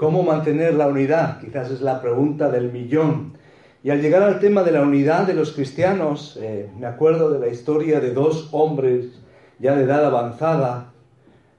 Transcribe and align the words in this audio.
¿Cómo 0.00 0.22
mantener 0.22 0.76
la 0.76 0.86
unidad? 0.86 1.38
Quizás 1.42 1.70
es 1.70 1.82
la 1.82 2.00
pregunta 2.00 2.50
del 2.50 2.72
millón. 2.72 3.34
Y 3.82 3.90
al 3.90 4.00
llegar 4.00 4.22
al 4.22 4.40
tema 4.40 4.62
de 4.62 4.72
la 4.72 4.80
unidad 4.80 5.26
de 5.26 5.34
los 5.34 5.52
cristianos, 5.52 6.38
eh, 6.40 6.70
me 6.78 6.86
acuerdo 6.86 7.30
de 7.30 7.38
la 7.38 7.48
historia 7.48 8.00
de 8.00 8.14
dos 8.14 8.48
hombres 8.52 9.20
ya 9.58 9.76
de 9.76 9.84
edad 9.84 10.02
avanzada, 10.06 10.94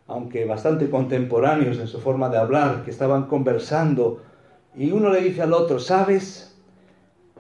aunque 0.08 0.46
bastante 0.46 0.90
contemporáneos 0.90 1.78
en 1.78 1.88
su 1.88 2.00
forma 2.02 2.30
de 2.30 2.40
hablar, 2.40 2.84
que 2.84 2.90
estaban 2.90 3.28
conversando, 3.28 4.24
y 4.76 4.90
uno 4.90 5.12
le 5.12 5.22
dice 5.22 5.44
al 5.44 5.54
otro, 5.54 5.78
¿sabes? 5.78 6.60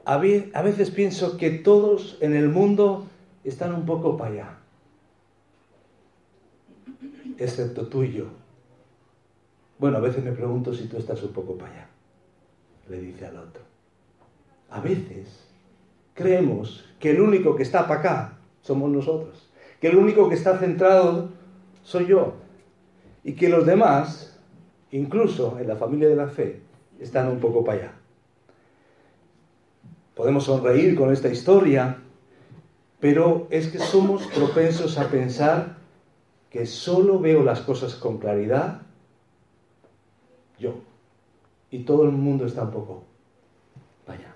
A 0.05 0.19
veces 0.19 0.91
pienso 0.91 1.35
que 1.35 1.49
todos 1.49 2.19
en 2.21 2.35
el 2.35 2.47
mundo 2.47 3.07
están 3.43 3.73
un 3.73 3.87
poco 3.87 4.17
para 4.17 4.31
allá, 4.33 4.57
excepto 7.39 7.87
tú 7.87 8.03
y 8.03 8.13
yo. 8.13 8.40
Bueno, 9.81 9.97
a 9.97 10.01
veces 10.01 10.23
me 10.23 10.31
pregunto 10.31 10.75
si 10.75 10.85
tú 10.85 10.97
estás 10.97 11.23
un 11.23 11.31
poco 11.33 11.57
para 11.57 11.71
allá, 11.71 11.87
le 12.87 13.01
dice 13.01 13.25
al 13.25 13.35
otro. 13.35 13.63
A 14.69 14.79
veces 14.79 15.47
creemos 16.13 16.85
que 16.99 17.09
el 17.09 17.19
único 17.19 17.55
que 17.55 17.63
está 17.63 17.87
para 17.87 17.99
acá 17.99 18.37
somos 18.61 18.91
nosotros, 18.91 19.49
que 19.79 19.87
el 19.87 19.97
único 19.97 20.29
que 20.29 20.35
está 20.35 20.59
centrado 20.59 21.29
soy 21.81 22.05
yo, 22.05 22.35
y 23.23 23.33
que 23.33 23.49
los 23.49 23.65
demás, 23.65 24.39
incluso 24.91 25.57
en 25.57 25.67
la 25.67 25.77
familia 25.77 26.09
de 26.09 26.15
la 26.15 26.27
fe, 26.27 26.61
están 26.99 27.29
un 27.29 27.39
poco 27.39 27.63
para 27.63 27.79
allá. 27.79 27.93
Podemos 30.13 30.43
sonreír 30.43 30.95
con 30.95 31.11
esta 31.11 31.29
historia, 31.29 31.97
pero 32.99 33.47
es 33.49 33.69
que 33.69 33.79
somos 33.79 34.27
propensos 34.27 34.99
a 34.99 35.09
pensar 35.09 35.77
que 36.51 36.67
solo 36.67 37.19
veo 37.19 37.41
las 37.41 37.61
cosas 37.61 37.95
con 37.95 38.19
claridad 38.19 38.83
yo. 40.61 40.75
Y 41.69 41.83
todo 41.83 42.05
el 42.05 42.11
mundo 42.11 42.45
está 42.45 42.63
un 42.63 42.71
poco, 42.71 43.03
vaya. 44.07 44.33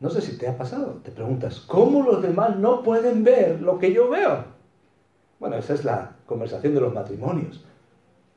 No 0.00 0.10
sé 0.10 0.20
si 0.20 0.36
te 0.36 0.48
ha 0.48 0.56
pasado, 0.56 1.00
te 1.04 1.10
preguntas, 1.10 1.60
¿cómo 1.60 2.02
los 2.02 2.22
demás 2.22 2.56
no 2.56 2.82
pueden 2.82 3.22
ver 3.22 3.62
lo 3.62 3.78
que 3.78 3.92
yo 3.92 4.10
veo? 4.10 4.44
Bueno, 5.38 5.56
esa 5.56 5.74
es 5.74 5.84
la 5.84 6.16
conversación 6.26 6.74
de 6.74 6.80
los 6.80 6.92
matrimonios. 6.92 7.64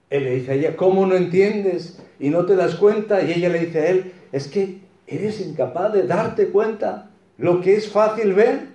Él 0.10 0.24
le 0.24 0.36
dice 0.36 0.52
a 0.52 0.56
ella, 0.56 0.76
¿cómo 0.76 1.06
no 1.06 1.16
entiendes 1.16 2.02
y 2.20 2.30
no 2.30 2.46
te 2.46 2.56
das 2.56 2.76
cuenta? 2.76 3.24
Y 3.24 3.32
ella 3.34 3.50
le 3.50 3.66
dice 3.66 3.80
a 3.80 3.90
él, 3.90 4.14
es 4.32 4.48
que 4.48 4.82
eres 5.08 5.42
incapaz 5.42 5.94
de 5.94 6.04
darte 6.06 6.50
cuenta 6.50 7.10
lo 7.38 7.62
que 7.62 7.76
es 7.76 7.92
fácil 7.92 8.34
ver. 8.34 8.68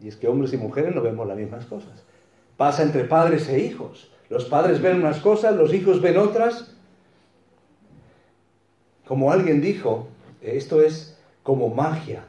Y 0.00 0.08
es 0.08 0.16
que 0.16 0.28
hombres 0.28 0.52
y 0.52 0.58
mujeres 0.58 0.94
no 0.94 1.02
vemos 1.02 1.26
las 1.26 1.36
mismas 1.36 1.64
cosas. 1.66 2.04
Pasa 2.56 2.82
entre 2.82 3.04
padres 3.04 3.48
e 3.48 3.60
hijos. 3.60 4.10
Los 4.28 4.44
padres 4.44 4.82
ven 4.82 4.98
unas 4.98 5.20
cosas, 5.20 5.56
los 5.56 5.72
hijos 5.72 6.02
ven 6.02 6.18
otras. 6.18 6.74
Como 9.06 9.32
alguien 9.32 9.60
dijo, 9.60 10.08
esto 10.42 10.82
es 10.82 11.18
como 11.42 11.68
magia. 11.68 12.24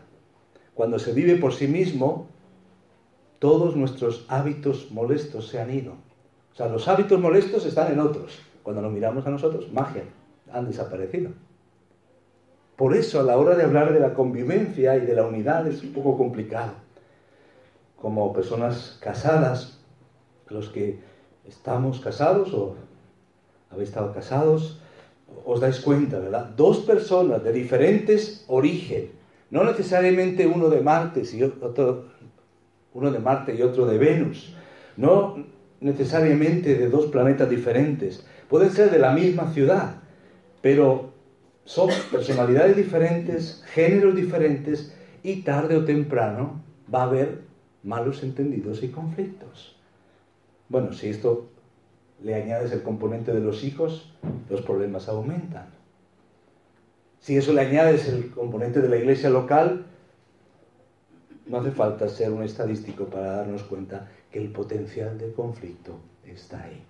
Cuando 0.73 0.97
se 0.97 1.11
vive 1.11 1.35
por 1.35 1.53
sí 1.53 1.67
mismo, 1.67 2.27
todos 3.39 3.75
nuestros 3.75 4.25
hábitos 4.29 4.91
molestos 4.91 5.49
se 5.49 5.59
han 5.59 5.73
ido. 5.73 5.93
O 6.53 6.55
sea, 6.55 6.67
los 6.67 6.87
hábitos 6.87 7.19
molestos 7.19 7.65
están 7.65 7.91
en 7.91 7.99
otros. 7.99 8.39
Cuando 8.63 8.81
nos 8.81 8.91
miramos 8.91 9.25
a 9.25 9.29
nosotros, 9.29 9.71
magia, 9.73 10.03
han 10.51 10.67
desaparecido. 10.67 11.31
Por 12.75 12.95
eso 12.95 13.19
a 13.19 13.23
la 13.23 13.37
hora 13.37 13.55
de 13.55 13.63
hablar 13.63 13.91
de 13.93 13.99
la 13.99 14.13
convivencia 14.13 14.95
y 14.95 15.01
de 15.01 15.15
la 15.15 15.25
unidad 15.25 15.67
es 15.67 15.83
un 15.83 15.91
poco 15.91 16.17
complicado. 16.17 16.73
Como 17.97 18.31
personas 18.31 18.97
casadas, 19.01 19.79
los 20.47 20.69
que 20.69 20.99
estamos 21.49 21.99
casados 21.99 22.53
o 22.53 22.75
habéis 23.71 23.89
estado 23.89 24.13
casados, 24.13 24.79
os 25.45 25.59
dais 25.59 25.79
cuenta, 25.79 26.19
¿verdad? 26.19 26.45
Dos 26.55 26.79
personas 26.79 27.43
de 27.43 27.51
diferentes 27.51 28.45
origen, 28.47 29.11
no 29.51 29.63
necesariamente 29.63 30.47
uno 30.47 30.69
de 30.69 30.81
Marte 30.81 31.23
y 31.31 31.43
otro, 31.43 32.05
uno 32.93 33.11
de 33.11 33.19
Marte 33.19 33.55
y 33.55 33.61
otro 33.61 33.85
de 33.85 33.97
Venus, 33.97 34.55
no 34.97 35.43
necesariamente 35.81 36.75
de 36.75 36.89
dos 36.89 37.07
planetas 37.07 37.49
diferentes, 37.49 38.25
pueden 38.47 38.71
ser 38.71 38.91
de 38.91 38.99
la 38.99 39.11
misma 39.11 39.51
ciudad, 39.53 39.95
pero 40.61 41.13
son 41.65 41.89
personalidades 42.11 42.75
diferentes, 42.75 43.63
géneros 43.73 44.15
diferentes 44.15 44.95
y 45.23 45.43
tarde 45.43 45.77
o 45.77 45.85
temprano 45.85 46.61
va 46.93 47.01
a 47.01 47.05
haber 47.05 47.41
malos 47.83 48.23
entendidos 48.23 48.83
y 48.83 48.89
conflictos. 48.89 49.78
Bueno, 50.69 50.93
si 50.93 51.09
esto 51.09 51.49
le 52.21 52.35
añades 52.35 52.71
el 52.71 52.83
componente 52.83 53.33
de 53.33 53.39
los 53.39 53.63
hijos, 53.63 54.13
los 54.49 54.61
problemas 54.61 55.09
aumentan. 55.09 55.67
Si 57.19 57.35
eso 57.35 57.53
le 57.53 57.61
añades 57.61 58.07
el 58.07 58.29
componente 58.29 58.79
de 58.79 58.87
la 58.87 58.97
iglesia 58.97 59.31
local, 59.31 59.87
no 61.47 61.57
hace 61.57 61.71
falta 61.71 62.07
ser 62.07 62.31
un 62.31 62.43
estadístico 62.43 63.05
para 63.05 63.37
darnos 63.37 63.63
cuenta 63.63 64.07
que 64.31 64.39
el 64.39 64.51
potencial 64.51 65.17
de 65.17 65.33
conflicto 65.33 65.99
está 66.23 66.63
ahí. 66.63 66.83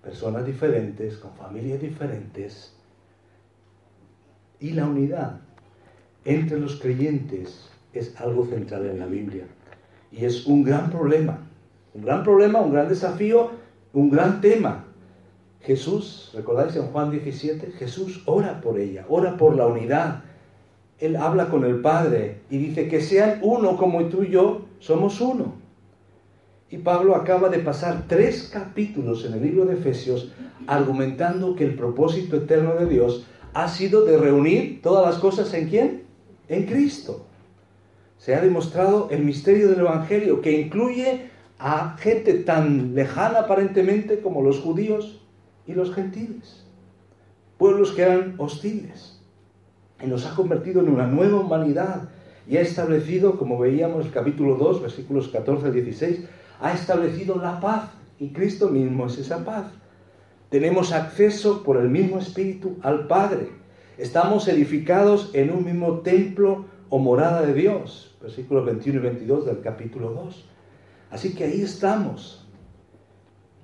Personas 0.00 0.46
diferentes, 0.46 1.16
con 1.16 1.34
familias 1.34 1.80
diferentes, 1.80 2.72
y 4.60 4.70
la 4.70 4.86
unidad 4.86 5.40
entre 6.24 6.60
los 6.60 6.76
creyentes 6.80 7.68
es 7.92 8.18
algo 8.20 8.46
central 8.46 8.86
en 8.86 9.00
la 9.00 9.06
Biblia. 9.06 9.46
Y 10.12 10.24
es 10.24 10.46
un 10.46 10.62
gran 10.62 10.90
problema 10.90 11.49
un 11.94 12.02
gran 12.02 12.22
problema, 12.22 12.60
un 12.60 12.72
gran 12.72 12.88
desafío, 12.88 13.50
un 13.92 14.10
gran 14.10 14.40
tema. 14.40 14.84
Jesús, 15.60 16.30
¿recordáis 16.34 16.74
en 16.76 16.86
Juan 16.86 17.10
17? 17.10 17.72
Jesús 17.72 18.22
ora 18.26 18.60
por 18.60 18.78
ella, 18.78 19.04
ora 19.08 19.36
por 19.36 19.56
la 19.56 19.66
unidad. 19.66 20.22
Él 20.98 21.16
habla 21.16 21.48
con 21.48 21.64
el 21.64 21.80
Padre 21.80 22.40
y 22.50 22.58
dice 22.58 22.88
que 22.88 23.00
sean 23.00 23.40
uno 23.42 23.76
como 23.76 24.04
tú 24.06 24.22
y 24.22 24.30
yo 24.30 24.62
somos 24.78 25.20
uno. 25.20 25.54
Y 26.70 26.78
Pablo 26.78 27.16
acaba 27.16 27.48
de 27.48 27.58
pasar 27.58 28.04
tres 28.06 28.48
capítulos 28.52 29.24
en 29.24 29.34
el 29.34 29.42
libro 29.42 29.64
de 29.64 29.74
Efesios 29.74 30.32
argumentando 30.66 31.56
que 31.56 31.64
el 31.64 31.74
propósito 31.74 32.36
eterno 32.36 32.74
de 32.74 32.86
Dios 32.86 33.26
ha 33.54 33.68
sido 33.68 34.04
de 34.04 34.16
reunir 34.16 34.80
todas 34.80 35.04
las 35.04 35.20
cosas 35.20 35.52
en 35.54 35.68
quién? 35.68 36.02
En 36.48 36.66
Cristo. 36.66 37.26
Se 38.18 38.34
ha 38.34 38.40
demostrado 38.40 39.08
el 39.10 39.24
misterio 39.24 39.68
del 39.68 39.80
Evangelio 39.80 40.40
que 40.40 40.52
incluye 40.52 41.30
a 41.60 41.96
gente 41.98 42.32
tan 42.34 42.94
lejana 42.94 43.40
aparentemente 43.40 44.20
como 44.20 44.42
los 44.42 44.60
judíos 44.60 45.20
y 45.66 45.74
los 45.74 45.94
gentiles, 45.94 46.64
pueblos 47.58 47.92
que 47.92 48.02
eran 48.02 48.34
hostiles, 48.38 49.20
y 50.02 50.06
nos 50.06 50.24
ha 50.24 50.34
convertido 50.34 50.80
en 50.80 50.88
una 50.88 51.06
nueva 51.06 51.40
humanidad 51.40 52.08
y 52.48 52.56
ha 52.56 52.62
establecido, 52.62 53.38
como 53.38 53.58
veíamos 53.58 54.06
el 54.06 54.12
capítulo 54.12 54.54
2, 54.54 54.80
versículos 54.80 55.28
14 55.28 55.66
al 55.66 55.74
16, 55.74 56.24
ha 56.60 56.72
establecido 56.72 57.36
la 57.36 57.60
paz 57.60 57.90
y 58.18 58.30
Cristo 58.30 58.70
mismo 58.70 59.06
es 59.06 59.18
esa 59.18 59.44
paz. 59.44 59.66
Tenemos 60.48 60.92
acceso 60.92 61.62
por 61.62 61.76
el 61.76 61.90
mismo 61.90 62.18
Espíritu 62.18 62.78
al 62.82 63.06
Padre. 63.06 63.50
Estamos 63.98 64.48
edificados 64.48 65.30
en 65.34 65.50
un 65.50 65.64
mismo 65.64 66.00
templo 66.00 66.64
o 66.88 66.98
morada 66.98 67.42
de 67.42 67.52
Dios. 67.52 68.16
Versículos 68.22 68.64
21 68.64 68.98
y 68.98 69.02
22 69.02 69.46
del 69.46 69.60
capítulo 69.60 70.10
2. 70.10 70.49
Así 71.10 71.34
que 71.34 71.44
ahí 71.44 71.60
estamos. 71.62 72.46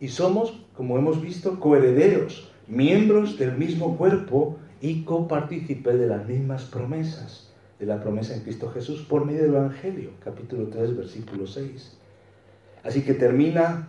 Y 0.00 0.08
somos, 0.08 0.66
como 0.74 0.98
hemos 0.98 1.22
visto, 1.22 1.58
coherederos, 1.60 2.52
miembros 2.66 3.38
del 3.38 3.56
mismo 3.56 3.96
cuerpo 3.96 4.58
y 4.80 5.04
copartícipes 5.04 5.98
de 5.98 6.06
las 6.06 6.26
mismas 6.26 6.64
promesas, 6.64 7.52
de 7.78 7.86
la 7.86 8.00
promesa 8.02 8.34
en 8.34 8.42
Cristo 8.42 8.70
Jesús 8.70 9.02
por 9.02 9.24
medio 9.24 9.42
del 9.42 9.54
Evangelio, 9.54 10.10
capítulo 10.22 10.68
3, 10.68 10.96
versículo 10.96 11.46
6. 11.46 11.96
Así 12.82 13.02
que 13.02 13.14
termina 13.14 13.88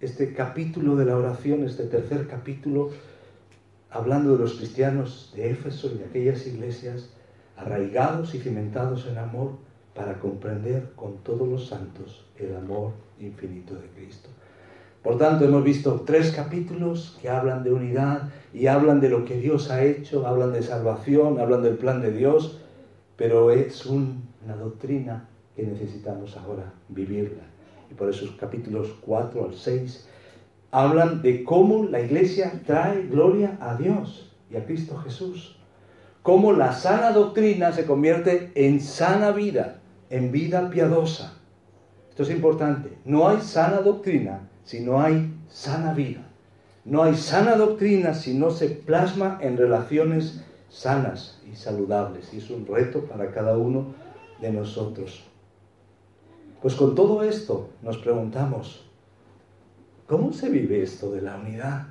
este 0.00 0.34
capítulo 0.34 0.96
de 0.96 1.04
la 1.04 1.16
oración, 1.16 1.64
este 1.64 1.84
tercer 1.84 2.26
capítulo, 2.28 2.90
hablando 3.90 4.32
de 4.32 4.38
los 4.38 4.54
cristianos 4.54 5.32
de 5.34 5.50
Éfeso 5.50 5.90
y 5.92 5.98
de 5.98 6.04
aquellas 6.04 6.46
iglesias 6.46 7.10
arraigados 7.56 8.34
y 8.34 8.40
cimentados 8.40 9.06
en 9.06 9.18
amor, 9.18 9.58
para 9.96 10.18
comprender 10.18 10.90
con 10.94 11.18
todos 11.18 11.48
los 11.48 11.68
santos 11.68 12.26
el 12.38 12.54
amor 12.54 12.92
infinito 13.18 13.74
de 13.74 13.88
Cristo. 13.88 14.28
Por 15.02 15.18
tanto, 15.18 15.44
hemos 15.44 15.64
visto 15.64 16.02
tres 16.04 16.32
capítulos 16.32 17.16
que 17.22 17.30
hablan 17.30 17.64
de 17.64 17.72
unidad 17.72 18.28
y 18.52 18.66
hablan 18.66 19.00
de 19.00 19.08
lo 19.08 19.24
que 19.24 19.38
Dios 19.38 19.70
ha 19.70 19.84
hecho, 19.84 20.26
hablan 20.26 20.52
de 20.52 20.62
salvación, 20.62 21.40
hablan 21.40 21.62
del 21.62 21.76
plan 21.76 22.02
de 22.02 22.12
Dios, 22.12 22.60
pero 23.16 23.50
es 23.50 23.86
una 23.86 24.56
doctrina 24.58 25.28
que 25.54 25.62
necesitamos 25.62 26.36
ahora 26.36 26.74
vivirla. 26.88 27.44
Y 27.90 27.94
por 27.94 28.10
eso 28.10 28.26
capítulos 28.38 28.88
4 29.00 29.44
al 29.44 29.54
6 29.54 30.08
hablan 30.72 31.22
de 31.22 31.44
cómo 31.44 31.84
la 31.84 32.00
iglesia 32.00 32.60
trae 32.66 33.06
gloria 33.06 33.56
a 33.60 33.76
Dios 33.76 34.32
y 34.50 34.56
a 34.56 34.66
Cristo 34.66 34.98
Jesús. 34.98 35.56
Cómo 36.22 36.52
la 36.52 36.72
sana 36.72 37.12
doctrina 37.12 37.72
se 37.72 37.86
convierte 37.86 38.50
en 38.56 38.80
sana 38.80 39.30
vida 39.30 39.75
en 40.10 40.32
vida 40.32 40.70
piadosa. 40.70 41.34
Esto 42.10 42.22
es 42.22 42.30
importante. 42.30 42.96
No 43.04 43.28
hay 43.28 43.40
sana 43.40 43.80
doctrina 43.80 44.48
si 44.64 44.80
no 44.80 45.00
hay 45.00 45.32
sana 45.48 45.92
vida. 45.92 46.22
No 46.84 47.02
hay 47.02 47.14
sana 47.14 47.56
doctrina 47.56 48.14
si 48.14 48.34
no 48.34 48.50
se 48.50 48.68
plasma 48.68 49.38
en 49.42 49.56
relaciones 49.56 50.40
sanas 50.68 51.40
y 51.50 51.56
saludables. 51.56 52.32
Y 52.32 52.38
es 52.38 52.50
un 52.50 52.66
reto 52.66 53.04
para 53.04 53.32
cada 53.32 53.58
uno 53.58 53.94
de 54.40 54.52
nosotros. 54.52 55.24
Pues 56.62 56.74
con 56.74 56.94
todo 56.94 57.22
esto 57.22 57.70
nos 57.82 57.98
preguntamos, 57.98 58.88
¿cómo 60.06 60.32
se 60.32 60.48
vive 60.48 60.82
esto 60.82 61.12
de 61.12 61.22
la 61.22 61.36
unidad? 61.36 61.88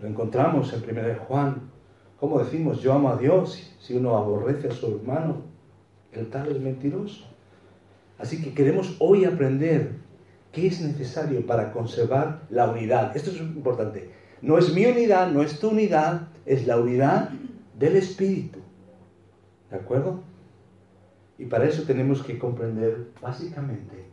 Lo 0.00 0.08
encontramos 0.08 0.72
en 0.72 0.82
1 0.82 1.18
Juan. 1.26 1.70
¿Cómo 2.18 2.38
decimos, 2.38 2.80
yo 2.80 2.92
amo 2.92 3.10
a 3.10 3.16
Dios 3.16 3.74
si 3.80 3.96
uno 3.96 4.16
aborrece 4.16 4.68
a 4.68 4.72
su 4.72 4.86
hermano? 4.86 5.42
El 6.12 6.28
tal 6.28 6.48
es 6.50 6.60
mentiroso. 6.60 7.24
Así 8.18 8.42
que 8.42 8.52
queremos 8.52 8.96
hoy 8.98 9.24
aprender 9.24 9.92
qué 10.52 10.66
es 10.66 10.80
necesario 10.80 11.46
para 11.46 11.72
conservar 11.72 12.42
la 12.50 12.70
unidad. 12.70 13.16
Esto 13.16 13.30
es 13.30 13.40
importante. 13.40 14.10
No 14.42 14.58
es 14.58 14.74
mi 14.74 14.86
unidad, 14.86 15.30
no 15.30 15.42
es 15.42 15.58
tu 15.60 15.70
unidad, 15.70 16.28
es 16.46 16.66
la 16.66 16.78
unidad 16.78 17.30
del 17.78 17.96
Espíritu. 17.96 18.58
¿De 19.70 19.76
acuerdo? 19.76 20.22
Y 21.38 21.46
para 21.46 21.64
eso 21.64 21.84
tenemos 21.84 22.22
que 22.22 22.38
comprender 22.38 23.12
básicamente 23.22 24.04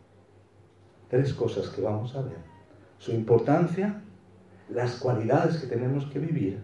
tres 1.10 1.34
cosas 1.34 1.70
que 1.70 1.82
vamos 1.82 2.16
a 2.16 2.22
ver. 2.22 2.38
Su 3.00 3.12
importancia, 3.12 4.02
las 4.70 4.96
cualidades 4.96 5.58
que 5.58 5.68
tenemos 5.68 6.06
que 6.06 6.20
vivir 6.20 6.60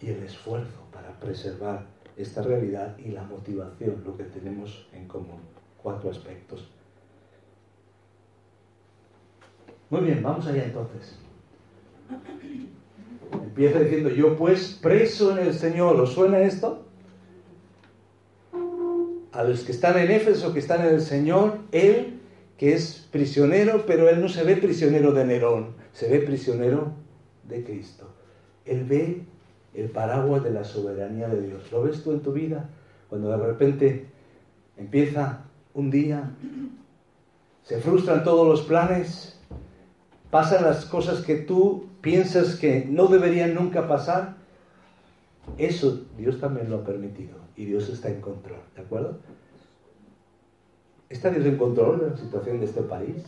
y 0.00 0.08
el 0.08 0.22
esfuerzo 0.22 0.82
para 0.92 1.18
preservar 1.20 1.86
esta 2.16 2.42
realidad 2.42 2.96
y 2.98 3.10
la 3.10 3.22
motivación, 3.24 4.02
lo 4.04 4.16
que 4.16 4.24
tenemos 4.24 4.88
en 4.92 5.06
común. 5.06 5.40
Cuatro 5.82 6.10
aspectos. 6.10 6.68
Muy 9.88 10.02
bien, 10.02 10.22
vamos 10.22 10.46
allá 10.46 10.64
entonces. 10.64 11.18
Empieza 13.32 13.80
diciendo, 13.80 14.10
yo 14.10 14.36
pues 14.36 14.78
preso 14.80 15.36
en 15.36 15.46
el 15.46 15.54
Señor, 15.54 16.00
¿os 16.00 16.12
suena 16.12 16.40
esto? 16.40 16.84
A 19.32 19.44
los 19.44 19.62
que 19.62 19.72
están 19.72 19.98
en 19.98 20.10
Éfeso, 20.10 20.52
que 20.52 20.58
están 20.58 20.86
en 20.86 20.94
el 20.94 21.00
Señor, 21.00 21.58
Él 21.72 22.20
que 22.60 22.74
es 22.74 23.08
prisionero, 23.10 23.86
pero 23.86 24.10
Él 24.10 24.20
no 24.20 24.28
se 24.28 24.44
ve 24.44 24.54
prisionero 24.54 25.12
de 25.12 25.24
Nerón, 25.24 25.76
se 25.94 26.10
ve 26.10 26.18
prisionero 26.18 26.92
de 27.48 27.64
Cristo. 27.64 28.06
Él 28.66 28.84
ve 28.84 29.22
el 29.74 29.90
paraguas 29.90 30.42
de 30.42 30.50
la 30.50 30.64
soberanía 30.64 31.28
de 31.28 31.42
Dios. 31.42 31.70
¿Lo 31.70 31.82
ves 31.82 32.02
tú 32.02 32.12
en 32.12 32.20
tu 32.20 32.32
vida? 32.32 32.68
Cuando 33.08 33.30
de 33.30 33.36
repente 33.36 34.06
empieza 34.76 35.44
un 35.74 35.90
día, 35.90 36.30
se 37.62 37.80
frustran 37.80 38.24
todos 38.24 38.46
los 38.46 38.62
planes, 38.62 39.38
pasan 40.30 40.64
las 40.64 40.84
cosas 40.84 41.20
que 41.24 41.36
tú 41.36 41.86
piensas 42.00 42.56
que 42.56 42.86
no 42.88 43.06
deberían 43.06 43.54
nunca 43.54 43.86
pasar. 43.86 44.36
Eso 45.58 46.04
Dios 46.16 46.40
también 46.40 46.70
lo 46.70 46.78
ha 46.78 46.84
permitido 46.84 47.36
y 47.56 47.64
Dios 47.64 47.88
está 47.88 48.08
en 48.08 48.20
control, 48.20 48.60
¿de 48.74 48.82
acuerdo? 48.82 49.18
¿Está 51.08 51.30
Dios 51.30 51.44
en 51.46 51.56
control 51.56 52.00
de 52.00 52.10
la 52.10 52.16
situación 52.16 52.60
de 52.60 52.66
este 52.66 52.82
país? 52.82 53.24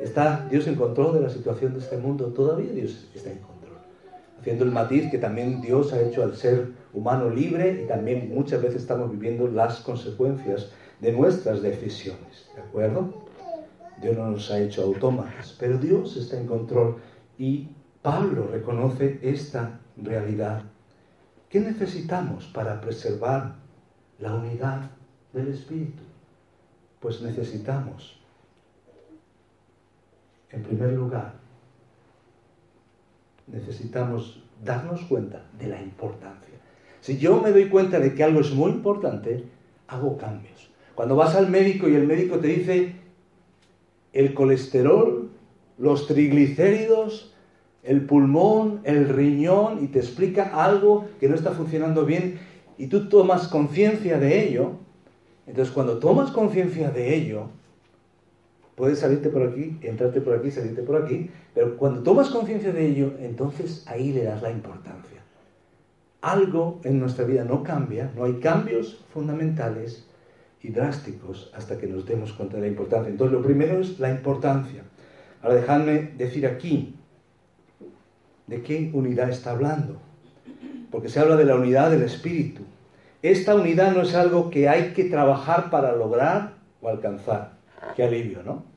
¿Está 0.00 0.48
Dios 0.50 0.66
en 0.66 0.74
control 0.74 1.14
de 1.14 1.20
la 1.20 1.30
situación 1.30 1.72
de 1.72 1.78
este 1.78 1.96
mundo? 1.96 2.26
Todavía 2.26 2.72
Dios 2.72 3.08
está 3.14 3.30
en 3.30 3.38
control 3.38 3.59
haciendo 4.40 4.64
el 4.64 4.72
matiz 4.72 5.10
que 5.10 5.18
también 5.18 5.60
Dios 5.60 5.92
ha 5.92 6.00
hecho 6.00 6.22
al 6.22 6.34
ser 6.34 6.72
humano 6.94 7.28
libre 7.28 7.82
y 7.84 7.86
también 7.86 8.32
muchas 8.34 8.62
veces 8.62 8.82
estamos 8.82 9.10
viviendo 9.10 9.46
las 9.46 9.80
consecuencias 9.80 10.70
de 11.00 11.12
nuestras 11.12 11.60
decisiones, 11.62 12.50
¿de 12.54 12.62
acuerdo? 12.62 13.26
Dios 14.00 14.16
no 14.16 14.30
nos 14.30 14.50
ha 14.50 14.58
hecho 14.58 14.82
autómatas, 14.82 15.54
pero 15.58 15.76
Dios 15.76 16.16
está 16.16 16.38
en 16.38 16.46
control 16.46 16.96
y 17.38 17.68
Pablo 18.00 18.48
reconoce 18.50 19.18
esta 19.22 19.80
realidad. 19.96 20.62
¿Qué 21.50 21.60
necesitamos 21.60 22.46
para 22.46 22.80
preservar 22.80 23.56
la 24.18 24.34
unidad 24.34 24.90
del 25.34 25.48
Espíritu? 25.48 26.02
Pues 27.00 27.20
necesitamos, 27.20 28.22
en 30.50 30.62
primer 30.62 30.92
lugar, 30.92 31.34
necesitamos 33.52 34.42
darnos 34.64 35.02
cuenta 35.02 35.46
de 35.58 35.68
la 35.68 35.80
importancia. 35.80 36.54
Si 37.00 37.18
yo 37.18 37.40
me 37.40 37.50
doy 37.50 37.68
cuenta 37.68 37.98
de 37.98 38.14
que 38.14 38.22
algo 38.22 38.40
es 38.40 38.52
muy 38.52 38.70
importante, 38.70 39.44
hago 39.88 40.16
cambios. 40.16 40.70
Cuando 40.94 41.16
vas 41.16 41.34
al 41.34 41.48
médico 41.48 41.88
y 41.88 41.94
el 41.94 42.06
médico 42.06 42.38
te 42.38 42.48
dice 42.48 42.92
el 44.12 44.34
colesterol, 44.34 45.30
los 45.78 46.06
triglicéridos, 46.06 47.34
el 47.82 48.04
pulmón, 48.04 48.80
el 48.84 49.08
riñón 49.08 49.82
y 49.82 49.86
te 49.88 49.98
explica 49.98 50.50
algo 50.62 51.08
que 51.18 51.28
no 51.28 51.34
está 51.34 51.52
funcionando 51.52 52.04
bien 52.04 52.38
y 52.76 52.88
tú 52.88 53.08
tomas 53.08 53.48
conciencia 53.48 54.18
de 54.18 54.46
ello, 54.46 54.72
entonces 55.46 55.72
cuando 55.72 55.98
tomas 55.98 56.30
conciencia 56.30 56.90
de 56.90 57.14
ello, 57.14 57.48
Puedes 58.80 59.00
salirte 59.00 59.28
por 59.28 59.42
aquí, 59.42 59.76
entrarte 59.82 60.22
por 60.22 60.32
aquí, 60.32 60.50
salirte 60.50 60.80
por 60.80 61.02
aquí, 61.02 61.30
pero 61.54 61.76
cuando 61.76 62.02
tomas 62.02 62.30
conciencia 62.30 62.72
de 62.72 62.86
ello, 62.86 63.12
entonces 63.20 63.84
ahí 63.86 64.10
le 64.10 64.24
das 64.24 64.40
la 64.40 64.50
importancia. 64.50 65.20
Algo 66.22 66.80
en 66.84 66.98
nuestra 66.98 67.26
vida 67.26 67.44
no 67.44 67.62
cambia, 67.62 68.10
no 68.16 68.24
hay 68.24 68.40
cambios 68.40 69.04
fundamentales 69.12 70.08
y 70.62 70.70
drásticos 70.70 71.52
hasta 71.54 71.76
que 71.76 71.88
nos 71.88 72.06
demos 72.06 72.32
cuenta 72.32 72.56
de 72.56 72.62
la 72.62 72.68
importancia. 72.68 73.10
Entonces, 73.10 73.38
lo 73.38 73.44
primero 73.44 73.80
es 73.80 74.00
la 74.00 74.10
importancia. 74.10 74.82
Ahora, 75.42 75.56
dejadme 75.56 76.12
decir 76.16 76.46
aquí 76.46 76.96
de 78.46 78.62
qué 78.62 78.90
unidad 78.94 79.28
está 79.28 79.50
hablando, 79.50 80.00
porque 80.90 81.10
se 81.10 81.20
habla 81.20 81.36
de 81.36 81.44
la 81.44 81.56
unidad 81.56 81.90
del 81.90 82.04
espíritu. 82.04 82.62
Esta 83.20 83.54
unidad 83.54 83.92
no 83.92 84.00
es 84.00 84.14
algo 84.14 84.48
que 84.48 84.70
hay 84.70 84.94
que 84.94 85.04
trabajar 85.04 85.68
para 85.68 85.94
lograr 85.94 86.54
o 86.80 86.88
alcanzar. 86.88 87.60
Qué 87.94 88.04
alivio, 88.04 88.42
¿no? 88.42 88.69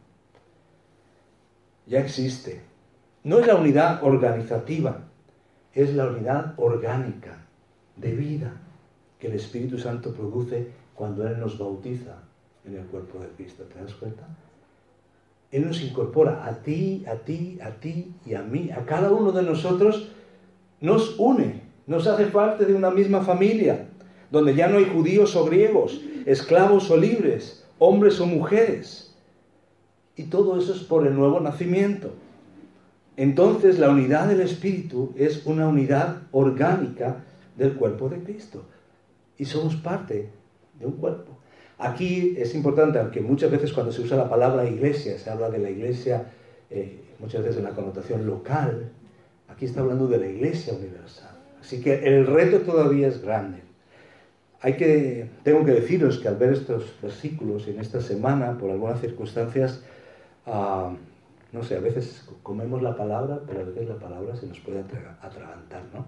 Ya 1.86 2.00
existe. 2.00 2.62
No 3.24 3.40
es 3.40 3.48
la 3.48 3.56
unidad 3.56 4.04
organizativa, 4.04 5.02
es 5.74 5.94
la 5.94 6.08
unidad 6.08 6.54
orgánica 6.58 7.46
de 7.96 8.12
vida 8.12 8.54
que 9.20 9.28
el 9.28 9.34
Espíritu 9.34 9.78
Santo 9.78 10.14
produce 10.14 10.68
cuando 10.94 11.28
Él 11.28 11.40
nos 11.40 11.58
bautiza 11.58 12.18
en 12.66 12.76
el 12.76 12.86
cuerpo 12.86 13.20
de 13.20 13.28
Cristo. 13.30 13.64
¿Te 13.64 13.80
das 13.82 13.94
cuenta? 13.94 14.28
Él 15.52 15.66
nos 15.68 15.82
incorpora 15.82 16.46
a 16.46 16.62
ti, 16.62 17.06
a 17.08 17.16
ti, 17.16 17.60
a 17.62 17.72
ti 17.72 18.14
y 18.26 18.34
a 18.34 18.42
mí, 18.42 18.72
a 18.72 18.86
cada 18.86 19.12
uno 19.12 19.32
de 19.32 19.44
nosotros, 19.44 20.10
nos 20.82 21.18
une, 21.20 21.62
nos 21.88 22.08
hace 22.08 22.26
parte 22.26 22.66
de 22.66 22.74
una 22.74 22.90
misma 22.90 23.22
familia, 23.22 23.88
donde 24.32 24.56
ya 24.56 24.68
no 24.68 24.78
hay 24.78 24.86
judíos 24.86 25.36
o 25.36 25.46
griegos, 25.46 26.02
esclavos 26.26 26.90
o 26.90 26.98
libres, 26.98 27.66
hombres 27.78 28.20
o 28.20 28.26
mujeres 28.26 29.13
y 30.16 30.24
todo 30.24 30.58
eso 30.60 30.74
es 30.74 30.82
por 30.82 31.08
el 31.08 31.16
nuevo 31.16 31.40
nacimiento. 31.40 32.12
Entonces 33.18 33.80
la 33.80 33.90
unidad 33.90 34.28
del 34.28 34.42
Espíritu 34.42 35.14
es 35.16 35.46
una 35.46 35.68
unidad 35.68 36.24
orgánica 36.32 37.24
del 37.58 37.74
cuerpo 37.74 38.10
de 38.10 38.20
Cristo. 38.20 38.66
Y 39.38 39.46
somos 39.46 39.76
parte 39.76 40.30
de 40.80 40.86
un 40.86 40.94
cuerpo. 40.94 41.38
Aquí 41.78 42.36
es 42.38 42.56
importante, 42.56 43.00
aunque 43.00 43.22
muchas 43.22 43.52
veces 43.52 43.74
cuando 43.74 43.92
se 43.92 44.02
usa 44.02 44.18
la 44.18 44.30
palabra 44.30 44.68
iglesia, 44.68 45.18
se 45.18 45.30
habla 45.30 45.50
de 45.50 45.60
la 45.60 45.70
iglesia, 45.70 46.32
eh, 46.70 47.02
muchas 47.20 47.42
veces 47.42 47.58
en 47.58 47.66
la 47.66 47.72
connotación 47.72 48.26
local, 48.26 48.92
aquí 49.48 49.66
está 49.66 49.82
hablando 49.82 50.08
de 50.08 50.18
la 50.18 50.28
iglesia 50.28 50.74
universal. 50.74 51.32
Así 51.60 51.82
que 51.82 52.06
el 52.06 52.28
reto 52.28 52.60
todavía 52.60 53.08
es 53.08 53.22
grande. 53.22 53.60
Hay 54.62 54.78
que, 54.78 55.30
tengo 55.44 55.66
que 55.66 55.72
deciros 55.72 56.20
que 56.20 56.28
al 56.30 56.38
ver 56.38 56.54
estos 56.54 56.94
versículos 57.02 57.68
en 57.68 57.80
esta 57.80 58.02
semana, 58.02 58.58
por 58.58 58.72
algunas 58.72 59.02
circunstancias, 59.02 59.84
Ah, 60.46 60.94
no 61.52 61.64
sé, 61.64 61.78
a 61.78 61.80
veces 61.80 62.28
comemos 62.42 62.82
la 62.82 62.96
palabra, 62.98 63.40
pero 63.46 63.62
a 63.62 63.64
veces 63.64 63.88
la 63.88 63.96
palabra 63.96 64.36
se 64.36 64.48
nos 64.48 64.60
puede 64.60 64.80
atragantar, 65.22 65.84
¿no? 65.94 66.06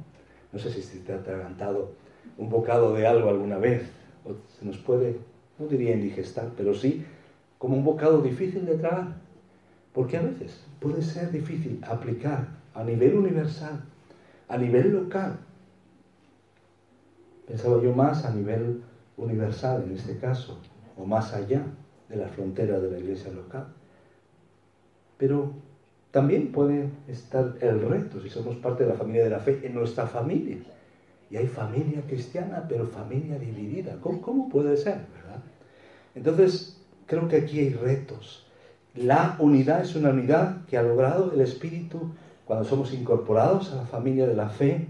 No 0.52 0.60
sé 0.60 0.72
si 0.72 1.00
te 1.00 1.14
ha 1.14 1.18
atragantado 1.18 1.92
un 2.38 2.50
bocado 2.50 2.94
de 2.94 3.08
algo 3.08 3.30
alguna 3.30 3.58
vez, 3.58 3.84
o 4.26 4.34
se 4.58 4.66
nos 4.66 4.78
puede, 4.78 5.20
no 5.60 5.68
diría 5.68 5.94
indigestar, 5.94 6.50
pero 6.58 6.74
sí 6.74 7.06
como 7.58 7.78
un 7.78 7.84
bocado 7.84 8.22
difícil 8.22 8.66
de 8.66 8.78
tragar, 8.78 9.16
porque 9.94 10.18
a 10.18 10.22
veces 10.22 10.62
puede 10.80 11.02
ser 11.02 11.32
difícil 11.32 11.82
aplicar 11.88 12.48
a 12.74 12.84
nivel 12.84 13.16
universal, 13.16 13.82
a 14.50 14.58
nivel 14.58 14.92
local. 14.92 15.38
Pensaba 17.48 17.82
yo 17.82 17.94
más 17.94 18.26
a 18.26 18.32
nivel 18.32 18.84
universal 19.18 19.84
en 19.84 19.96
este 19.96 20.18
caso, 20.18 20.60
o 20.98 21.06
más 21.06 21.34
allá 21.34 21.64
de 22.10 22.18
la 22.18 22.28
frontera 22.28 22.80
de 22.80 22.92
la 22.92 23.00
iglesia 23.00 23.32
local. 23.32 23.68
Pero 25.18 25.52
también 26.12 26.52
puede 26.52 26.90
estar 27.08 27.56
el 27.62 27.82
reto, 27.82 28.22
si 28.22 28.30
somos 28.30 28.56
parte 28.56 28.84
de 28.84 28.90
la 28.92 28.96
familia 28.96 29.26
de 29.26 29.30
la 29.32 29.40
fe, 29.40 29.60
en 29.64 29.74
nuestra 29.74 30.08
familia. 30.08 30.58
Y 31.30 31.38
hay 31.38 31.48
familia 31.48 32.02
cristiana, 32.08 32.66
pero 32.70 32.88
familia 32.88 33.38
dividida. 33.38 33.98
¿Cómo, 34.02 34.48
puede 34.50 34.78
ser? 34.78 35.00
¿verdad? 35.14 35.42
Entonces, 36.16 36.82
creo 37.06 37.28
que 37.28 37.38
aquí 37.38 37.60
hay 37.60 37.74
retos. 37.74 38.48
La 38.96 39.36
unidad 39.40 39.82
es 39.82 39.96
una 39.96 40.12
unidad 40.12 40.66
que 40.68 40.78
ha 40.78 40.84
logrado 40.84 41.34
el 41.34 41.42
Espíritu 41.42 42.12
cuando 42.46 42.64
somos 42.64 42.94
incorporados 42.94 43.74
a 43.74 43.76
la 43.76 43.86
familia 43.86 44.26
de 44.26 44.36
la 44.36 44.48
fe. 44.48 44.88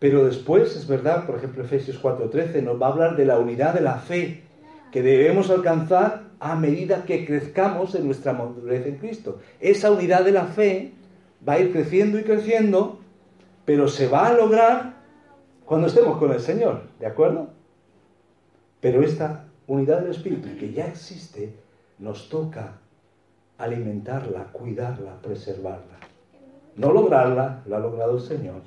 Pero 0.00 0.24
después, 0.24 0.74
es 0.74 0.88
verdad, 0.88 1.26
por 1.26 1.36
ejemplo, 1.36 1.62
Efesios 1.62 2.02
4:13 2.02 2.62
nos 2.62 2.82
va 2.82 2.88
a 2.88 2.92
hablar 2.92 3.16
de 3.16 3.26
la 3.26 3.38
unidad 3.38 3.74
de 3.74 3.82
la 3.82 3.98
fe 3.98 4.42
que 4.90 5.02
debemos 5.02 5.50
alcanzar 5.50 6.31
a 6.44 6.56
medida 6.56 7.04
que 7.04 7.24
crezcamos 7.24 7.94
en 7.94 8.04
nuestra 8.04 8.32
madurez 8.32 8.84
en 8.84 8.96
Cristo. 8.96 9.38
Esa 9.60 9.92
unidad 9.92 10.24
de 10.24 10.32
la 10.32 10.46
fe 10.46 10.92
va 11.48 11.52
a 11.52 11.60
ir 11.60 11.70
creciendo 11.70 12.18
y 12.18 12.24
creciendo, 12.24 12.98
pero 13.64 13.86
se 13.86 14.08
va 14.08 14.26
a 14.26 14.32
lograr 14.32 14.94
cuando 15.64 15.86
estemos 15.86 16.18
con 16.18 16.32
el 16.32 16.40
Señor, 16.40 16.82
¿de 16.98 17.06
acuerdo? 17.06 17.50
Pero 18.80 19.04
esta 19.04 19.44
unidad 19.68 20.00
del 20.00 20.10
Espíritu 20.10 20.48
que 20.58 20.72
ya 20.72 20.88
existe, 20.88 21.54
nos 22.00 22.28
toca 22.28 22.72
alimentarla, 23.56 24.46
cuidarla, 24.50 25.22
preservarla. 25.22 26.00
No 26.74 26.90
lograrla, 26.90 27.62
lo 27.66 27.76
ha 27.76 27.78
logrado 27.78 28.16
el 28.16 28.22
Señor. 28.22 28.62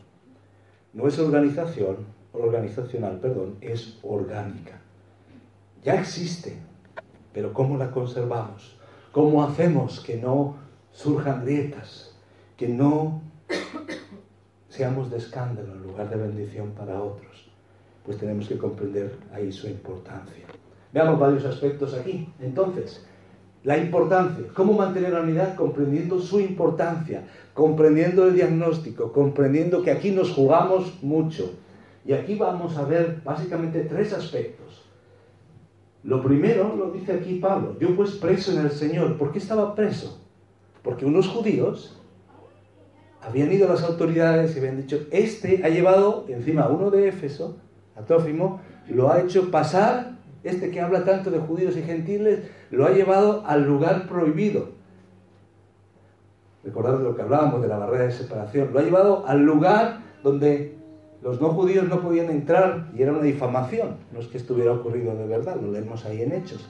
No 0.94 1.10
es 1.10 1.20
organización, 1.20 1.98
organizacional, 2.32 3.20
perdón, 3.20 3.58
es 3.60 4.00
orgánica. 4.02 4.80
Ya 5.84 5.96
existe, 5.96 6.56
pero 7.36 7.52
¿cómo 7.52 7.78
la 7.78 7.92
conservamos? 7.92 8.78
¿Cómo 9.12 9.44
hacemos 9.44 10.00
que 10.00 10.16
no 10.16 10.56
surjan 10.94 11.44
grietas, 11.44 12.16
que 12.56 12.70
no 12.70 13.22
seamos 14.70 15.12
de 15.12 15.18
escándalo 15.18 15.74
en 15.74 15.84
lugar 15.84 16.10
de 16.10 16.16
bendición 16.16 16.72
para 16.72 17.04
otros? 17.04 17.52
Pues 18.06 18.18
tenemos 18.18 18.48
que 18.48 18.58
comprender 18.58 19.18
ahí 19.34 19.52
su 19.52 19.68
importancia. 19.68 20.46
Veamos 20.94 21.20
varios 21.20 21.44
aspectos 21.44 21.94
aquí. 21.94 22.30
Entonces, 22.40 23.06
la 23.66 23.78
importancia, 23.78 24.46
cómo 24.54 24.72
mantener 24.72 25.12
la 25.12 25.20
unidad 25.20 25.56
comprendiendo 25.56 26.22
su 26.22 26.40
importancia, 26.40 27.28
comprendiendo 27.54 28.28
el 28.28 28.34
diagnóstico, 28.34 29.12
comprendiendo 29.12 29.84
que 29.84 29.92
aquí 29.92 30.12
nos 30.12 30.32
jugamos 30.32 31.04
mucho. 31.04 31.52
Y 32.06 32.14
aquí 32.14 32.36
vamos 32.36 32.78
a 32.78 32.86
ver 32.86 33.20
básicamente 33.26 33.82
tres 33.82 34.14
aspectos. 34.14 34.85
Lo 36.06 36.22
primero 36.22 36.76
lo 36.78 36.92
dice 36.92 37.14
aquí 37.14 37.40
Pablo, 37.40 37.76
yo 37.80 37.96
pues 37.96 38.12
preso 38.12 38.52
en 38.52 38.60
el 38.60 38.72
Señor. 38.72 39.18
¿Por 39.18 39.32
qué 39.32 39.40
estaba 39.40 39.74
preso? 39.74 40.22
Porque 40.84 41.04
unos 41.04 41.28
judíos 41.28 42.00
habían 43.24 43.52
ido 43.52 43.68
a 43.68 43.72
las 43.72 43.84
autoridades 43.84 44.56
y 44.56 44.60
habían 44.60 44.78
dicho, 44.78 45.00
este 45.10 45.62
ha 45.64 45.70
llevado 45.70 46.26
encima 46.28 46.68
uno 46.68 46.92
de 46.92 47.08
Éfeso, 47.08 47.58
a 47.96 48.04
Trófimo, 48.04 48.62
lo 48.88 49.12
ha 49.12 49.20
hecho 49.20 49.50
pasar 49.50 50.18
este 50.44 50.70
que 50.70 50.80
habla 50.80 51.06
tanto 51.06 51.32
de 51.32 51.40
judíos 51.40 51.76
y 51.76 51.82
gentiles, 51.82 52.42
lo 52.70 52.86
ha 52.86 52.92
llevado 52.92 53.44
al 53.48 53.66
lugar 53.66 54.08
prohibido. 54.08 54.70
Recordad 56.64 57.02
lo 57.02 57.16
que 57.16 57.24
hablábamos 57.24 57.64
de 57.64 57.68
la 57.68 57.80
barrera 57.80 58.06
de 58.06 58.12
separación. 58.12 58.70
Lo 58.72 58.80
ha 58.80 58.84
llevado 58.84 59.26
al 59.28 59.42
lugar 59.42 60.02
donde 60.24 60.78
los 61.26 61.42
no 61.42 61.50
judíos 61.50 61.90
no 61.90 62.02
podían 62.02 62.30
entrar 62.30 62.92
y 62.96 63.02
era 63.02 63.12
una 63.12 63.24
difamación. 63.24 63.98
No 64.14 64.20
es 64.20 64.28
que 64.28 64.38
estuviera 64.38 64.72
ocurrido 64.74 65.16
de 65.16 65.26
verdad, 65.26 65.60
lo 65.60 65.72
leemos 65.72 66.06
ahí 66.06 66.22
en 66.22 66.34
Hechos. 66.34 66.70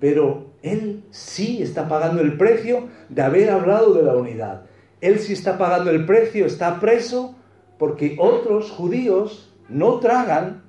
Pero 0.00 0.46
él 0.62 1.04
sí 1.10 1.62
está 1.62 1.90
pagando 1.90 2.22
el 2.22 2.38
precio 2.38 2.88
de 3.10 3.20
haber 3.20 3.50
hablado 3.50 3.92
de 3.92 4.02
la 4.02 4.16
unidad. 4.16 4.62
Él 5.02 5.18
sí 5.18 5.34
está 5.34 5.58
pagando 5.58 5.90
el 5.90 6.06
precio, 6.06 6.46
está 6.46 6.80
preso 6.80 7.34
porque 7.78 8.16
otros 8.18 8.70
judíos 8.70 9.54
no 9.68 9.98
tragan 9.98 10.62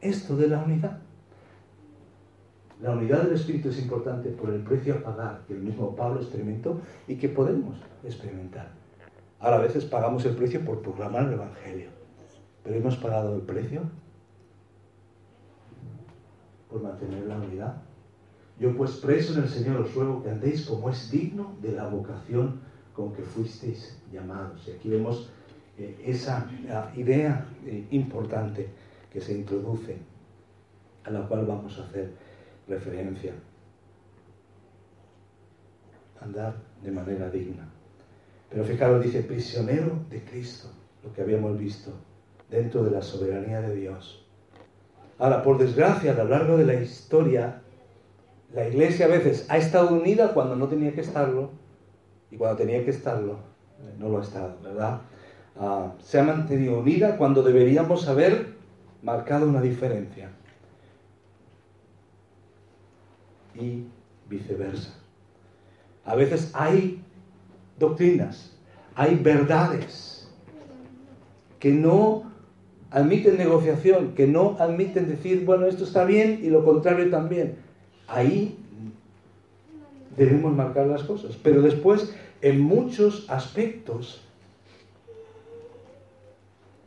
esto 0.00 0.36
de 0.36 0.48
la 0.48 0.62
unidad. 0.62 0.98
La 2.80 2.92
unidad 2.92 3.22
del 3.22 3.34
Espíritu 3.34 3.68
es 3.68 3.78
importante 3.82 4.30
por 4.30 4.48
el 4.48 4.62
precio 4.62 4.94
a 4.94 5.02
pagar 5.02 5.42
que 5.46 5.52
el 5.52 5.60
mismo 5.60 5.94
Pablo 5.94 6.22
experimentó 6.22 6.80
y 7.06 7.16
que 7.16 7.28
podemos 7.28 7.76
experimentar. 8.02 8.83
Ahora 9.44 9.58
a 9.58 9.60
veces 9.60 9.84
pagamos 9.84 10.24
el 10.24 10.34
precio 10.36 10.64
por 10.64 10.80
proclamar 10.80 11.26
el 11.26 11.34
Evangelio, 11.34 11.90
pero 12.62 12.76
hemos 12.76 12.96
pagado 12.96 13.36
el 13.36 13.42
precio 13.42 13.82
por 16.70 16.82
mantener 16.82 17.26
la 17.26 17.36
unidad. 17.36 17.82
Yo 18.58 18.74
pues 18.74 18.92
preso 18.92 19.34
en 19.34 19.42
el 19.42 19.50
Señor 19.50 19.82
os 19.82 19.94
ruego 19.94 20.22
que 20.22 20.30
andéis 20.30 20.64
como 20.64 20.88
es 20.88 21.10
digno 21.10 21.56
de 21.60 21.72
la 21.72 21.86
vocación 21.88 22.62
con 22.94 23.12
que 23.12 23.20
fuisteis 23.20 24.00
llamados. 24.10 24.66
Y 24.66 24.70
aquí 24.70 24.88
vemos 24.88 25.30
eh, 25.76 25.94
esa 26.06 26.50
idea 26.96 27.46
eh, 27.66 27.86
importante 27.90 28.70
que 29.12 29.20
se 29.20 29.36
introduce, 29.36 29.98
a 31.04 31.10
la 31.10 31.28
cual 31.28 31.44
vamos 31.44 31.78
a 31.78 31.82
hacer 31.82 32.14
referencia. 32.66 33.34
Andar 36.18 36.54
de 36.82 36.90
manera 36.90 37.28
digna. 37.28 37.73
Pero 38.54 38.66
fijaros, 38.66 39.02
dice, 39.02 39.20
prisionero 39.22 39.98
de 40.08 40.22
Cristo, 40.22 40.68
lo 41.02 41.12
que 41.12 41.22
habíamos 41.22 41.58
visto, 41.58 41.90
dentro 42.48 42.84
de 42.84 42.92
la 42.92 43.02
soberanía 43.02 43.60
de 43.60 43.74
Dios. 43.74 44.24
Ahora, 45.18 45.42
por 45.42 45.58
desgracia, 45.58 46.12
a 46.12 46.14
lo 46.14 46.26
largo 46.26 46.56
de 46.56 46.64
la 46.64 46.74
historia, 46.74 47.62
la 48.54 48.68
iglesia 48.68 49.06
a 49.06 49.08
veces 49.08 49.46
ha 49.48 49.56
estado 49.56 49.96
unida 49.96 50.34
cuando 50.34 50.54
no 50.54 50.68
tenía 50.68 50.94
que 50.94 51.00
estarlo, 51.00 51.50
y 52.30 52.36
cuando 52.36 52.58
tenía 52.58 52.84
que 52.84 52.92
estarlo, 52.92 53.40
eh, 53.80 53.92
no 53.98 54.08
lo 54.08 54.18
ha 54.18 54.22
estado, 54.22 54.56
¿verdad? 54.62 55.00
Ah, 55.58 55.92
se 55.98 56.20
ha 56.20 56.22
mantenido 56.22 56.78
unida 56.78 57.16
cuando 57.16 57.42
deberíamos 57.42 58.06
haber 58.06 58.54
marcado 59.02 59.48
una 59.48 59.62
diferencia. 59.62 60.30
Y 63.56 63.88
viceversa. 64.28 64.94
A 66.04 66.14
veces 66.14 66.52
hay 66.54 67.02
doctrinas, 67.78 68.56
hay 68.94 69.16
verdades 69.16 70.28
que 71.58 71.72
no 71.72 72.30
admiten 72.90 73.36
negociación, 73.36 74.14
que 74.14 74.26
no 74.26 74.56
admiten 74.58 75.08
decir, 75.08 75.44
bueno, 75.44 75.66
esto 75.66 75.84
está 75.84 76.04
bien 76.04 76.40
y 76.42 76.48
lo 76.48 76.64
contrario 76.64 77.10
también. 77.10 77.56
Ahí 78.06 78.58
debemos 80.16 80.54
marcar 80.54 80.86
las 80.86 81.02
cosas. 81.02 81.36
Pero 81.42 81.62
después, 81.62 82.14
en 82.42 82.60
muchos 82.60 83.28
aspectos, 83.28 84.22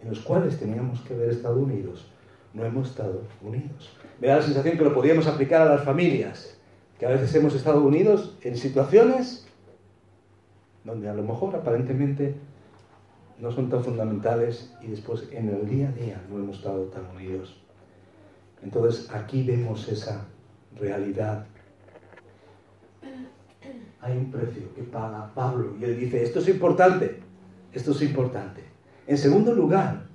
en 0.01 0.09
los 0.09 0.19
cuales 0.19 0.57
teníamos 0.57 1.01
que 1.01 1.13
haber 1.13 1.31
estado 1.31 1.59
unidos, 1.59 2.05
no 2.53 2.63
hemos 2.63 2.89
estado 2.89 3.23
unidos. 3.41 3.91
Me 4.21 4.27
da 4.27 4.37
la 4.37 4.41
sensación 4.43 4.77
que 4.77 4.83
lo 4.83 4.93
podríamos 4.93 5.27
aplicar 5.27 5.61
a 5.61 5.75
las 5.75 5.83
familias, 5.83 6.57
que 6.99 7.05
a 7.05 7.09
veces 7.09 7.33
hemos 7.35 7.53
estado 7.53 7.83
unidos 7.83 8.37
en 8.41 8.57
situaciones 8.57 9.46
donde 10.87 11.09
a 11.09 11.13
lo 11.13 11.21
mejor 11.21 11.53
aparentemente 11.53 12.33
no 13.39 13.51
son 13.51 13.69
tan 13.69 13.83
fundamentales 13.83 14.73
y 14.81 14.87
después 14.87 15.27
en 15.31 15.49
el 15.49 15.67
día 15.67 15.89
a 15.89 15.91
día 15.91 16.21
no 16.29 16.37
hemos 16.37 16.57
estado 16.57 16.85
tan 16.85 17.05
unidos. 17.13 17.61
Entonces 18.63 19.11
aquí 19.13 19.43
vemos 19.43 19.87
esa 19.89 20.25
realidad. 20.79 21.45
Hay 23.99 24.17
un 24.17 24.31
precio 24.31 24.73
que 24.73 24.83
paga 24.83 25.29
Pablo 25.35 25.75
y 25.77 25.83
él 25.83 25.99
dice, 25.99 26.23
esto 26.23 26.39
es 26.39 26.47
importante, 26.47 27.19
esto 27.73 27.91
es 27.91 28.01
importante. 28.03 28.63
En 29.07 29.17
segundo 29.17 29.53
lugar, 29.53 30.05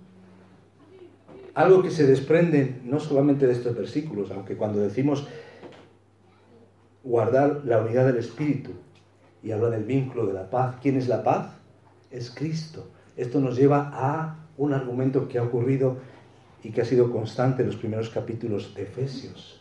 algo 1.52 1.82
que 1.82 1.90
se 1.90 2.06
desprende 2.06 2.80
no 2.82 2.98
solamente 2.98 3.46
de 3.46 3.52
estos 3.52 3.76
versículos, 3.76 4.30
aunque 4.30 4.56
cuando 4.56 4.80
decimos 4.80 5.28
guardar 7.04 7.60
la 7.66 7.82
unidad 7.82 8.06
del 8.06 8.16
Espíritu 8.16 8.70
y 9.42 9.50
habla 9.50 9.70
del 9.70 9.84
vínculo 9.84 10.26
de 10.26 10.34
la 10.34 10.48
paz, 10.48 10.76
¿quién 10.80 10.96
es 10.96 11.08
la 11.08 11.22
paz? 11.22 11.52
Es 12.10 12.30
Cristo. 12.30 12.86
Esto 13.16 13.40
nos 13.40 13.56
lleva 13.56 13.90
a 13.92 14.36
un 14.56 14.72
argumento 14.72 15.28
que 15.28 15.38
ha 15.38 15.42
ocurrido 15.42 15.96
y 16.62 16.70
que 16.70 16.82
ha 16.82 16.84
sido 16.84 17.10
constante 17.10 17.62
en 17.62 17.68
los 17.68 17.76
primeros 17.76 18.10
capítulos 18.10 18.74
de 18.74 18.82
Efesios. 18.82 19.60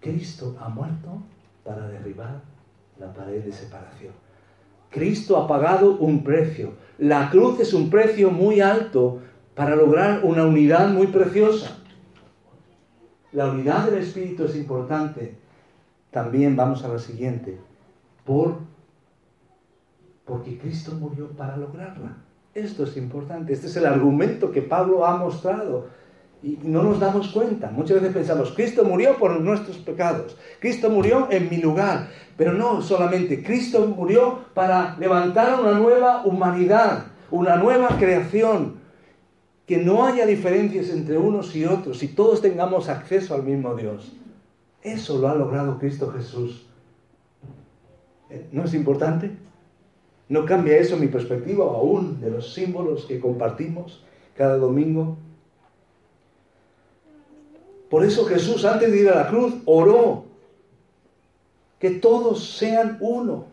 Cristo 0.00 0.56
ha 0.60 0.68
muerto 0.68 1.22
para 1.64 1.88
derribar 1.88 2.40
la 2.98 3.12
pared 3.12 3.42
de 3.42 3.52
separación. 3.52 4.12
Cristo 4.90 5.36
ha 5.36 5.46
pagado 5.46 5.96
un 5.96 6.24
precio. 6.24 6.74
La 6.98 7.30
cruz 7.30 7.60
es 7.60 7.72
un 7.74 7.90
precio 7.90 8.30
muy 8.30 8.60
alto 8.60 9.20
para 9.54 9.76
lograr 9.76 10.24
una 10.24 10.44
unidad 10.44 10.88
muy 10.88 11.08
preciosa. 11.08 11.76
La 13.32 13.46
unidad 13.46 13.90
del 13.90 14.02
Espíritu 14.02 14.44
es 14.44 14.56
importante. 14.56 15.36
También 16.10 16.56
vamos 16.56 16.84
a 16.84 16.88
la 16.88 16.98
siguiente. 16.98 17.58
Por, 18.24 18.58
porque 20.24 20.58
Cristo 20.58 20.92
murió 20.92 21.28
para 21.30 21.56
lograrla. 21.56 22.16
Esto 22.54 22.84
es 22.84 22.96
importante. 22.96 23.52
Este 23.52 23.68
es 23.68 23.76
el 23.76 23.86
argumento 23.86 24.50
que 24.50 24.62
Pablo 24.62 25.06
ha 25.06 25.16
mostrado 25.16 25.86
y 26.42 26.58
no 26.62 26.82
nos 26.82 26.98
damos 26.98 27.28
cuenta. 27.28 27.70
Muchas 27.70 28.00
veces 28.00 28.14
pensamos, 28.14 28.52
Cristo 28.52 28.84
murió 28.84 29.16
por 29.18 29.40
nuestros 29.40 29.76
pecados. 29.78 30.36
Cristo 30.58 30.90
murió 30.90 31.28
en 31.30 31.48
mi 31.50 31.58
lugar. 31.58 32.08
Pero 32.36 32.54
no 32.54 32.80
solamente, 32.82 33.42
Cristo 33.42 33.86
murió 33.86 34.46
para 34.54 34.96
levantar 34.98 35.60
una 35.60 35.72
nueva 35.72 36.24
humanidad, 36.24 37.06
una 37.30 37.56
nueva 37.56 37.88
creación. 37.98 38.80
Que 39.66 39.76
no 39.76 40.04
haya 40.04 40.26
diferencias 40.26 40.88
entre 40.88 41.16
unos 41.16 41.54
y 41.54 41.64
otros 41.64 42.02
y 42.02 42.08
todos 42.08 42.42
tengamos 42.42 42.88
acceso 42.88 43.34
al 43.34 43.44
mismo 43.44 43.76
Dios. 43.76 44.12
Eso 44.82 45.18
lo 45.18 45.28
ha 45.28 45.34
logrado 45.34 45.78
Cristo 45.78 46.10
Jesús. 46.10 46.66
¿Eh? 48.30 48.48
¿No 48.52 48.64
es 48.64 48.74
importante? 48.74 49.30
¿No 50.28 50.46
cambia 50.46 50.78
eso 50.78 50.96
mi 50.96 51.08
perspectiva 51.08 51.64
aún 51.64 52.20
de 52.20 52.30
los 52.30 52.54
símbolos 52.54 53.04
que 53.04 53.18
compartimos 53.18 54.04
cada 54.36 54.56
domingo? 54.56 55.18
Por 57.90 58.04
eso 58.04 58.24
Jesús 58.24 58.64
antes 58.64 58.92
de 58.92 59.00
ir 59.00 59.08
a 59.08 59.16
la 59.16 59.28
cruz 59.28 59.54
oró 59.64 60.24
que 61.80 61.90
todos 61.90 62.56
sean 62.56 62.98
uno. 63.00 63.46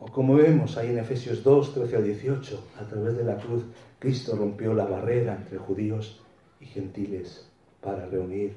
O 0.00 0.06
como 0.06 0.34
vemos 0.34 0.76
ahí 0.76 0.88
en 0.88 0.98
Efesios 0.98 1.44
2, 1.44 1.74
13 1.74 1.96
a 1.96 2.00
18, 2.00 2.64
a 2.80 2.84
través 2.84 3.16
de 3.16 3.24
la 3.24 3.36
cruz, 3.36 3.62
Cristo 4.00 4.34
rompió 4.34 4.74
la 4.74 4.86
barrera 4.86 5.36
entre 5.36 5.58
judíos 5.58 6.20
y 6.60 6.66
gentiles 6.66 7.48
para 7.80 8.06
reunir, 8.06 8.56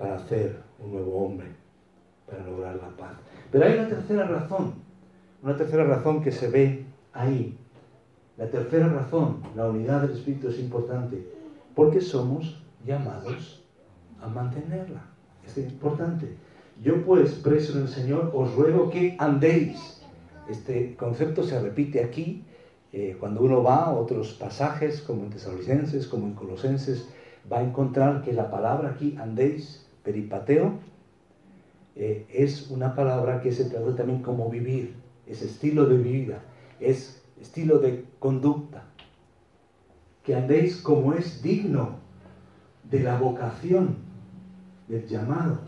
para 0.00 0.16
hacer 0.16 0.56
un 0.82 0.92
nuevo 0.92 1.26
hombre, 1.26 1.48
para 2.26 2.42
lograr 2.46 2.74
la 2.76 2.88
paz. 2.96 3.12
Pero 3.52 3.66
hay 3.66 3.74
una 3.74 3.88
tercera 3.88 4.26
razón, 4.26 4.72
una 5.42 5.54
tercera 5.56 5.84
razón 5.84 6.22
que 6.22 6.32
se 6.32 6.48
ve 6.48 6.86
ahí. 7.12 7.58
La 8.38 8.48
tercera 8.48 8.88
razón, 8.88 9.42
la 9.54 9.68
unidad 9.68 10.00
del 10.00 10.12
Espíritu 10.12 10.48
es 10.48 10.58
importante, 10.58 11.22
porque 11.74 12.00
somos 12.00 12.62
llamados 12.86 13.62
a 14.22 14.28
mantenerla. 14.28 15.02
Es 15.46 15.58
importante. 15.58 16.34
Yo 16.82 17.04
pues, 17.04 17.34
preso 17.34 17.76
en 17.76 17.82
el 17.82 17.88
Señor, 17.88 18.30
os 18.34 18.54
ruego 18.54 18.88
que 18.88 19.16
andéis. 19.18 20.02
Este 20.48 20.96
concepto 20.96 21.42
se 21.42 21.60
repite 21.60 22.02
aquí 22.02 22.42
eh, 22.94 23.18
cuando 23.20 23.42
uno 23.42 23.62
va 23.62 23.84
a 23.84 23.92
otros 23.92 24.32
pasajes, 24.32 25.02
como 25.02 25.24
en 25.24 25.30
Tesalonicenses, 25.30 26.06
como 26.06 26.26
en 26.26 26.32
Colosenses, 26.32 27.06
va 27.52 27.58
a 27.58 27.62
encontrar 27.62 28.22
que 28.22 28.32
la 28.32 28.50
palabra 28.50 28.90
aquí, 28.90 29.16
andéis, 29.20 29.79
peripateo, 30.02 30.78
eh, 31.96 32.26
es 32.32 32.70
una 32.70 32.94
palabra 32.94 33.40
que 33.40 33.52
se 33.52 33.64
traduce 33.64 33.96
también 33.96 34.22
como 34.22 34.48
vivir, 34.48 34.94
es 35.26 35.42
estilo 35.42 35.86
de 35.86 35.98
vida, 35.98 36.42
es 36.78 37.22
estilo 37.40 37.78
de 37.78 38.04
conducta. 38.18 38.84
Que 40.24 40.34
andéis 40.34 40.76
como 40.80 41.14
es 41.14 41.42
digno 41.42 41.96
de 42.90 43.00
la 43.00 43.18
vocación, 43.18 43.96
del 44.88 45.06
llamado, 45.06 45.58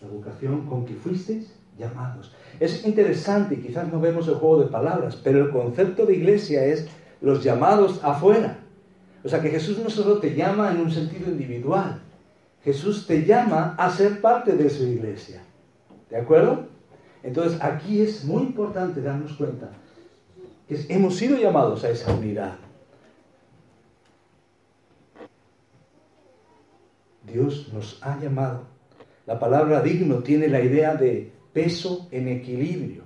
la 0.00 0.08
vocación 0.08 0.66
con 0.66 0.84
que 0.84 0.94
fuisteis 0.94 1.54
llamados. 1.78 2.32
Es 2.58 2.84
interesante, 2.84 3.60
quizás 3.60 3.90
no 3.90 4.00
vemos 4.00 4.28
el 4.28 4.34
juego 4.34 4.62
de 4.62 4.70
palabras, 4.70 5.16
pero 5.22 5.44
el 5.44 5.50
concepto 5.50 6.06
de 6.06 6.16
iglesia 6.16 6.64
es 6.64 6.88
los 7.20 7.42
llamados 7.42 8.02
afuera. 8.02 8.58
O 9.24 9.28
sea 9.28 9.40
que 9.40 9.50
Jesús 9.50 9.78
no 9.78 9.90
solo 9.90 10.18
te 10.18 10.34
llama 10.34 10.70
en 10.72 10.80
un 10.80 10.90
sentido 10.90 11.30
individual, 11.30 12.00
Jesús 12.64 13.06
te 13.06 13.24
llama 13.24 13.74
a 13.78 13.90
ser 13.90 14.20
parte 14.20 14.56
de 14.56 14.68
su 14.68 14.84
iglesia. 14.84 15.42
¿De 16.10 16.16
acuerdo? 16.16 16.66
Entonces 17.22 17.60
aquí 17.62 18.00
es 18.00 18.24
muy 18.24 18.42
importante 18.42 19.00
darnos 19.00 19.34
cuenta 19.34 19.70
que 20.68 20.86
hemos 20.88 21.16
sido 21.16 21.36
llamados 21.36 21.84
a 21.84 21.90
esa 21.90 22.12
unidad. 22.14 22.56
Dios 27.24 27.72
nos 27.72 27.98
ha 28.02 28.18
llamado. 28.18 28.64
La 29.26 29.38
palabra 29.38 29.80
digno 29.82 30.16
tiene 30.16 30.48
la 30.48 30.60
idea 30.60 30.94
de 30.94 31.32
peso 31.52 32.08
en 32.10 32.28
equilibrio 32.28 33.04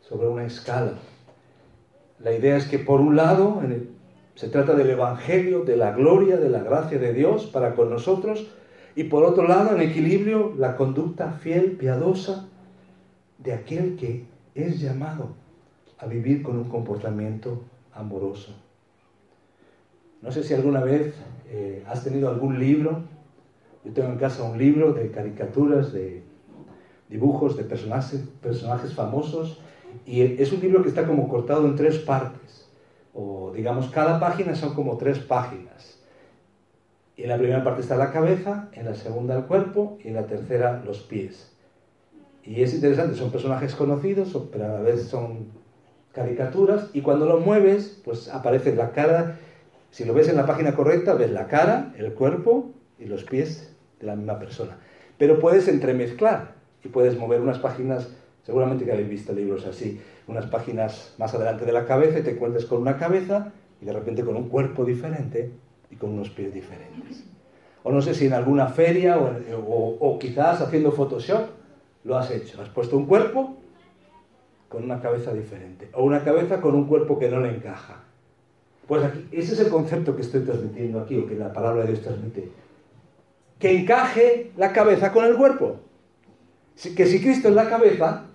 sobre 0.00 0.28
una 0.28 0.44
escala. 0.44 0.94
La 2.18 2.32
idea 2.32 2.56
es 2.56 2.66
que 2.66 2.78
por 2.78 3.00
un 3.00 3.16
lado 3.16 3.62
se 4.34 4.48
trata 4.48 4.74
del 4.74 4.90
Evangelio, 4.90 5.64
de 5.64 5.76
la 5.76 5.92
gloria, 5.92 6.36
de 6.36 6.48
la 6.48 6.60
gracia 6.60 6.98
de 6.98 7.12
Dios 7.12 7.46
para 7.46 7.74
con 7.74 7.90
nosotros, 7.90 8.46
y 8.94 9.04
por 9.04 9.24
otro 9.24 9.46
lado, 9.46 9.74
en 9.74 9.82
equilibrio, 9.82 10.54
la 10.56 10.76
conducta 10.76 11.32
fiel, 11.32 11.72
piadosa 11.72 12.48
de 13.38 13.52
aquel 13.52 13.96
que 13.96 14.26
es 14.54 14.80
llamado 14.80 15.30
a 15.98 16.06
vivir 16.06 16.42
con 16.42 16.58
un 16.58 16.64
comportamiento 16.64 17.62
amoroso. 17.94 18.54
No 20.20 20.30
sé 20.30 20.42
si 20.42 20.54
alguna 20.54 20.80
vez 20.80 21.14
eh, 21.50 21.84
has 21.86 22.04
tenido 22.04 22.28
algún 22.28 22.58
libro. 22.58 23.02
Yo 23.84 23.92
tengo 23.92 24.08
en 24.08 24.18
casa 24.18 24.44
un 24.44 24.58
libro 24.58 24.92
de 24.92 25.10
caricaturas, 25.10 25.92
de 25.92 26.22
dibujos 27.08 27.56
de 27.56 27.64
personajes, 27.64 28.22
personajes 28.40 28.94
famosos, 28.94 29.60
y 30.06 30.22
es 30.22 30.52
un 30.52 30.60
libro 30.60 30.82
que 30.82 30.88
está 30.88 31.06
como 31.06 31.28
cortado 31.28 31.66
en 31.66 31.76
tres 31.76 31.98
partes, 31.98 32.61
o 33.14 33.52
digamos, 33.54 33.90
cada 33.90 34.18
página 34.18 34.54
son 34.54 34.74
como 34.74 34.96
tres 34.96 35.18
páginas. 35.18 35.98
Y 37.16 37.24
en 37.24 37.28
la 37.28 37.38
primera 37.38 37.62
parte 37.62 37.82
está 37.82 37.96
la 37.96 38.10
cabeza, 38.10 38.68
en 38.72 38.86
la 38.86 38.94
segunda 38.94 39.36
el 39.36 39.44
cuerpo 39.44 39.98
y 40.02 40.08
en 40.08 40.14
la 40.14 40.26
tercera 40.26 40.82
los 40.84 41.00
pies. 41.00 41.52
Y 42.42 42.62
es 42.62 42.74
interesante, 42.74 43.16
son 43.16 43.30
personajes 43.30 43.74
conocidos, 43.74 44.36
pero 44.50 44.64
a 44.64 44.68
la 44.68 44.80
vez 44.80 45.08
son 45.08 45.46
caricaturas, 46.12 46.90
y 46.92 47.00
cuando 47.00 47.26
lo 47.26 47.40
mueves, 47.40 48.00
pues 48.04 48.28
aparece 48.28 48.74
la 48.74 48.90
cara, 48.92 49.38
si 49.90 50.04
lo 50.04 50.14
ves 50.14 50.28
en 50.28 50.36
la 50.36 50.46
página 50.46 50.74
correcta, 50.74 51.14
ves 51.14 51.30
la 51.30 51.46
cara, 51.46 51.92
el 51.96 52.12
cuerpo 52.14 52.70
y 52.98 53.06
los 53.06 53.24
pies 53.24 53.74
de 54.00 54.06
la 54.06 54.16
misma 54.16 54.38
persona. 54.38 54.78
Pero 55.18 55.38
puedes 55.38 55.68
entremezclar 55.68 56.54
y 56.82 56.88
puedes 56.88 57.16
mover 57.16 57.40
unas 57.40 57.58
páginas, 57.58 58.08
seguramente 58.42 58.84
que 58.84 58.92
habéis 58.92 59.08
visto 59.08 59.32
libros 59.32 59.64
así, 59.66 60.00
unas 60.32 60.46
páginas 60.46 61.14
más 61.18 61.34
adelante 61.34 61.64
de 61.64 61.72
la 61.72 61.84
cabeza 61.84 62.18
y 62.18 62.22
te 62.22 62.32
encuentras 62.32 62.64
con 62.64 62.80
una 62.80 62.96
cabeza 62.96 63.52
y 63.80 63.84
de 63.84 63.92
repente 63.92 64.24
con 64.24 64.36
un 64.36 64.48
cuerpo 64.48 64.84
diferente 64.84 65.50
y 65.90 65.96
con 65.96 66.10
unos 66.10 66.30
pies 66.30 66.52
diferentes. 66.52 67.24
O 67.82 67.92
no 67.92 68.00
sé 68.00 68.14
si 68.14 68.26
en 68.26 68.32
alguna 68.32 68.68
feria 68.68 69.18
o, 69.18 70.18
quizás 70.18 70.60
haciendo 70.60 70.92
Photoshop 70.92 71.48
lo 72.04 72.16
has 72.16 72.30
hecho. 72.30 72.60
Has 72.60 72.68
puesto 72.68 72.96
un 72.96 73.06
cuerpo 73.06 73.56
con 74.68 74.84
una 74.84 75.00
cabeza 75.00 75.32
diferente 75.34 75.88
o 75.92 76.04
una 76.04 76.24
cabeza 76.24 76.60
con 76.60 76.74
un 76.74 76.86
cuerpo 76.86 77.18
que 77.18 77.28
no 77.28 77.40
le 77.40 77.50
encaja. 77.50 78.04
Pues 78.86 79.04
aquí, 79.04 79.28
ese 79.32 79.54
es 79.54 79.60
el 79.60 79.68
concepto 79.68 80.16
que 80.16 80.22
estoy 80.22 80.42
transmitiendo 80.42 81.00
aquí 81.00 81.18
o 81.18 81.26
que 81.26 81.34
la 81.34 81.52
palabra 81.52 81.82
de 81.82 81.88
Dios 81.88 82.02
transmite. 82.02 82.50
Que 83.58 83.78
encaje 83.78 84.52
la 84.56 84.72
cabeza 84.72 85.12
con 85.12 85.24
el 85.24 85.36
cuerpo. 85.36 85.76
Que 86.96 87.06
si 87.06 87.20
Cristo 87.20 87.48
es 87.48 87.54
la 87.54 87.68
cabeza, 87.68 88.26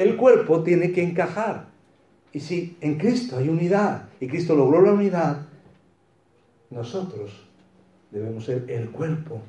el 0.00 0.16
cuerpo 0.16 0.62
tiene 0.62 0.92
que 0.92 1.02
encajar. 1.02 1.68
Y 2.32 2.40
si 2.40 2.76
en 2.80 2.96
Cristo 2.96 3.36
hay 3.36 3.48
unidad 3.48 4.08
y 4.20 4.28
Cristo 4.28 4.54
logró 4.54 4.80
la 4.80 4.92
unidad, 4.92 5.46
nosotros 6.70 7.46
debemos 8.10 8.44
ser 8.44 8.64
el 8.68 8.90
cuerpo 8.90 9.42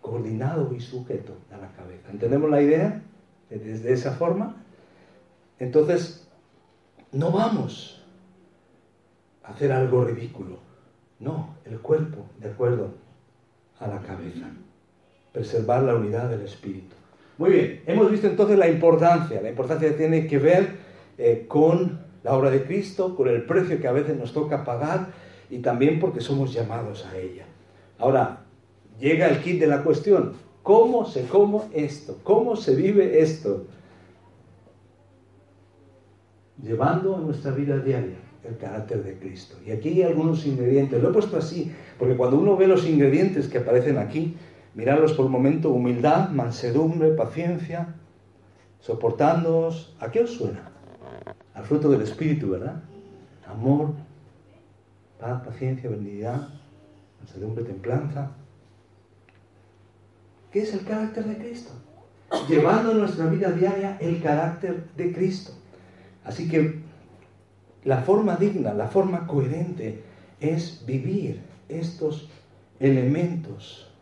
coordinado 0.00 0.74
y 0.74 0.80
sujeto 0.80 1.36
a 1.50 1.56
la 1.56 1.68
cabeza. 1.72 2.10
¿Entendemos 2.10 2.50
la 2.50 2.60
idea? 2.60 3.02
Desde 3.48 3.92
esa 3.92 4.12
forma. 4.12 4.56
Entonces, 5.58 6.28
no 7.12 7.30
vamos 7.30 8.02
a 9.44 9.52
hacer 9.52 9.72
algo 9.72 10.04
ridículo. 10.04 10.58
No, 11.20 11.54
el 11.64 11.78
cuerpo, 11.78 12.26
de 12.40 12.50
acuerdo 12.50 12.90
a 13.78 13.86
la 13.86 14.00
cabeza. 14.02 14.50
Preservar 15.32 15.82
la 15.82 15.94
unidad 15.94 16.28
del 16.28 16.42
espíritu. 16.42 16.94
Muy 17.36 17.50
bien, 17.50 17.82
hemos 17.86 18.10
visto 18.10 18.28
entonces 18.28 18.56
la 18.56 18.68
importancia. 18.68 19.42
La 19.42 19.48
importancia 19.48 19.96
tiene 19.96 20.26
que 20.26 20.38
ver 20.38 20.68
eh, 21.18 21.46
con 21.48 22.00
la 22.22 22.34
obra 22.34 22.50
de 22.50 22.64
Cristo, 22.64 23.16
con 23.16 23.28
el 23.28 23.42
precio 23.44 23.80
que 23.80 23.88
a 23.88 23.92
veces 23.92 24.16
nos 24.16 24.32
toca 24.32 24.64
pagar 24.64 25.08
y 25.50 25.58
también 25.58 25.98
porque 25.98 26.20
somos 26.20 26.52
llamados 26.52 27.04
a 27.06 27.18
ella. 27.18 27.44
Ahora, 27.98 28.44
llega 28.98 29.28
el 29.28 29.40
kit 29.40 29.60
de 29.60 29.66
la 29.66 29.82
cuestión. 29.82 30.32
¿Cómo 30.62 31.04
se 31.04 31.26
come 31.26 31.58
esto? 31.74 32.18
¿Cómo 32.22 32.56
se 32.56 32.74
vive 32.74 33.20
esto? 33.20 33.66
Llevando 36.62 37.16
a 37.16 37.20
nuestra 37.20 37.50
vida 37.50 37.78
diaria 37.78 38.16
el 38.48 38.56
carácter 38.56 39.02
de 39.02 39.18
Cristo. 39.18 39.56
Y 39.66 39.72
aquí 39.72 39.88
hay 39.88 40.02
algunos 40.04 40.46
ingredientes. 40.46 41.02
Lo 41.02 41.10
he 41.10 41.12
puesto 41.12 41.36
así, 41.36 41.72
porque 41.98 42.16
cuando 42.16 42.38
uno 42.38 42.56
ve 42.56 42.66
los 42.66 42.86
ingredientes 42.86 43.48
que 43.48 43.58
aparecen 43.58 43.98
aquí, 43.98 44.36
mirarlos 44.74 45.12
por 45.12 45.26
un 45.26 45.32
momento, 45.32 45.70
humildad, 45.70 46.30
mansedumbre, 46.30 47.10
paciencia, 47.10 47.94
soportándoos. 48.80 49.96
¿A 50.00 50.10
qué 50.10 50.22
os 50.22 50.30
suena? 50.30 50.70
Al 51.54 51.64
fruto 51.64 51.88
del 51.88 52.02
Espíritu, 52.02 52.50
¿verdad? 52.50 52.82
Amor, 53.46 53.92
paz, 55.20 55.42
paciencia, 55.44 55.88
benignidad, 55.88 56.48
mansedumbre, 57.20 57.64
templanza. 57.64 58.30
¿Qué 60.50 60.62
es 60.62 60.74
el 60.74 60.84
carácter 60.84 61.24
de 61.24 61.38
Cristo? 61.38 61.72
Llevando 62.48 62.92
en 62.92 62.98
nuestra 62.98 63.26
vida 63.26 63.50
diaria 63.50 63.96
el 64.00 64.22
carácter 64.22 64.84
de 64.96 65.12
Cristo. 65.12 65.52
Así 66.24 66.48
que 66.48 66.80
la 67.84 67.98
forma 67.98 68.36
digna, 68.36 68.72
la 68.72 68.88
forma 68.88 69.26
coherente 69.26 70.02
es 70.40 70.84
vivir 70.86 71.42
estos 71.68 72.28
elementos 72.80 73.93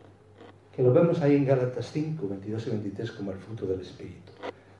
que 0.75 0.83
lo 0.83 0.91
vemos 0.93 1.21
ahí 1.21 1.35
en 1.35 1.45
Gálatas 1.45 1.89
5, 1.91 2.27
22 2.27 2.67
y 2.67 2.69
23 2.71 3.11
como 3.11 3.31
el 3.31 3.37
fruto 3.37 3.65
del 3.65 3.81
Espíritu. 3.81 4.31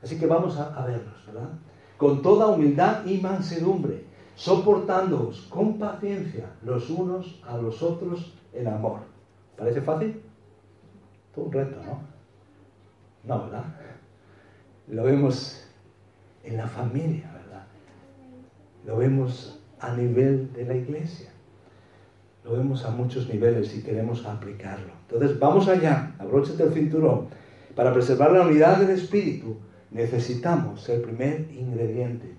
Así 0.02 0.18
que 0.18 0.26
vamos 0.26 0.58
a, 0.58 0.74
a 0.76 0.86
verlos, 0.86 1.26
¿verdad? 1.28 1.50
Con 1.98 2.22
toda 2.22 2.48
humildad 2.48 3.06
y 3.06 3.20
mansedumbre, 3.20 4.04
soportándoos 4.36 5.48
con 5.50 5.78
paciencia 5.78 6.52
los 6.64 6.90
unos 6.90 7.42
a 7.48 7.58
los 7.58 7.82
otros 7.84 8.34
en 8.54 8.68
amor. 8.68 9.00
¿Parece 9.58 9.82
fácil? 9.82 10.22
Todo 11.34 11.46
un 11.46 11.52
reto, 11.52 11.78
¿no? 11.86 12.02
No, 13.24 13.44
¿verdad? 13.44 13.64
lo 14.88 15.04
vemos 15.04 15.66
en 16.44 16.58
la 16.58 16.68
familia, 16.68 17.32
¿verdad? 17.34 17.66
Lo 18.86 18.98
vemos 18.98 19.60
a 19.80 19.96
nivel 19.96 20.52
de 20.54 20.66
la 20.66 20.76
iglesia. 20.76 21.30
Lo 22.44 22.54
vemos 22.54 22.84
a 22.86 22.92
muchos 22.92 23.30
niveles 23.30 23.76
y 23.76 23.82
queremos 23.82 24.26
aplicarlo. 24.26 24.94
Entonces, 25.10 25.40
vamos 25.40 25.68
allá, 25.68 26.16
abróchate 26.20 26.64
el 26.64 26.74
cinturón. 26.74 27.28
Para 27.76 27.94
preservar 27.94 28.32
la 28.32 28.42
unidad 28.42 28.80
del 28.80 28.92
espíritu, 28.92 29.58
necesitamos 29.92 30.88
el 30.90 31.02
primer 31.02 31.48
ingrediente. 31.52 32.34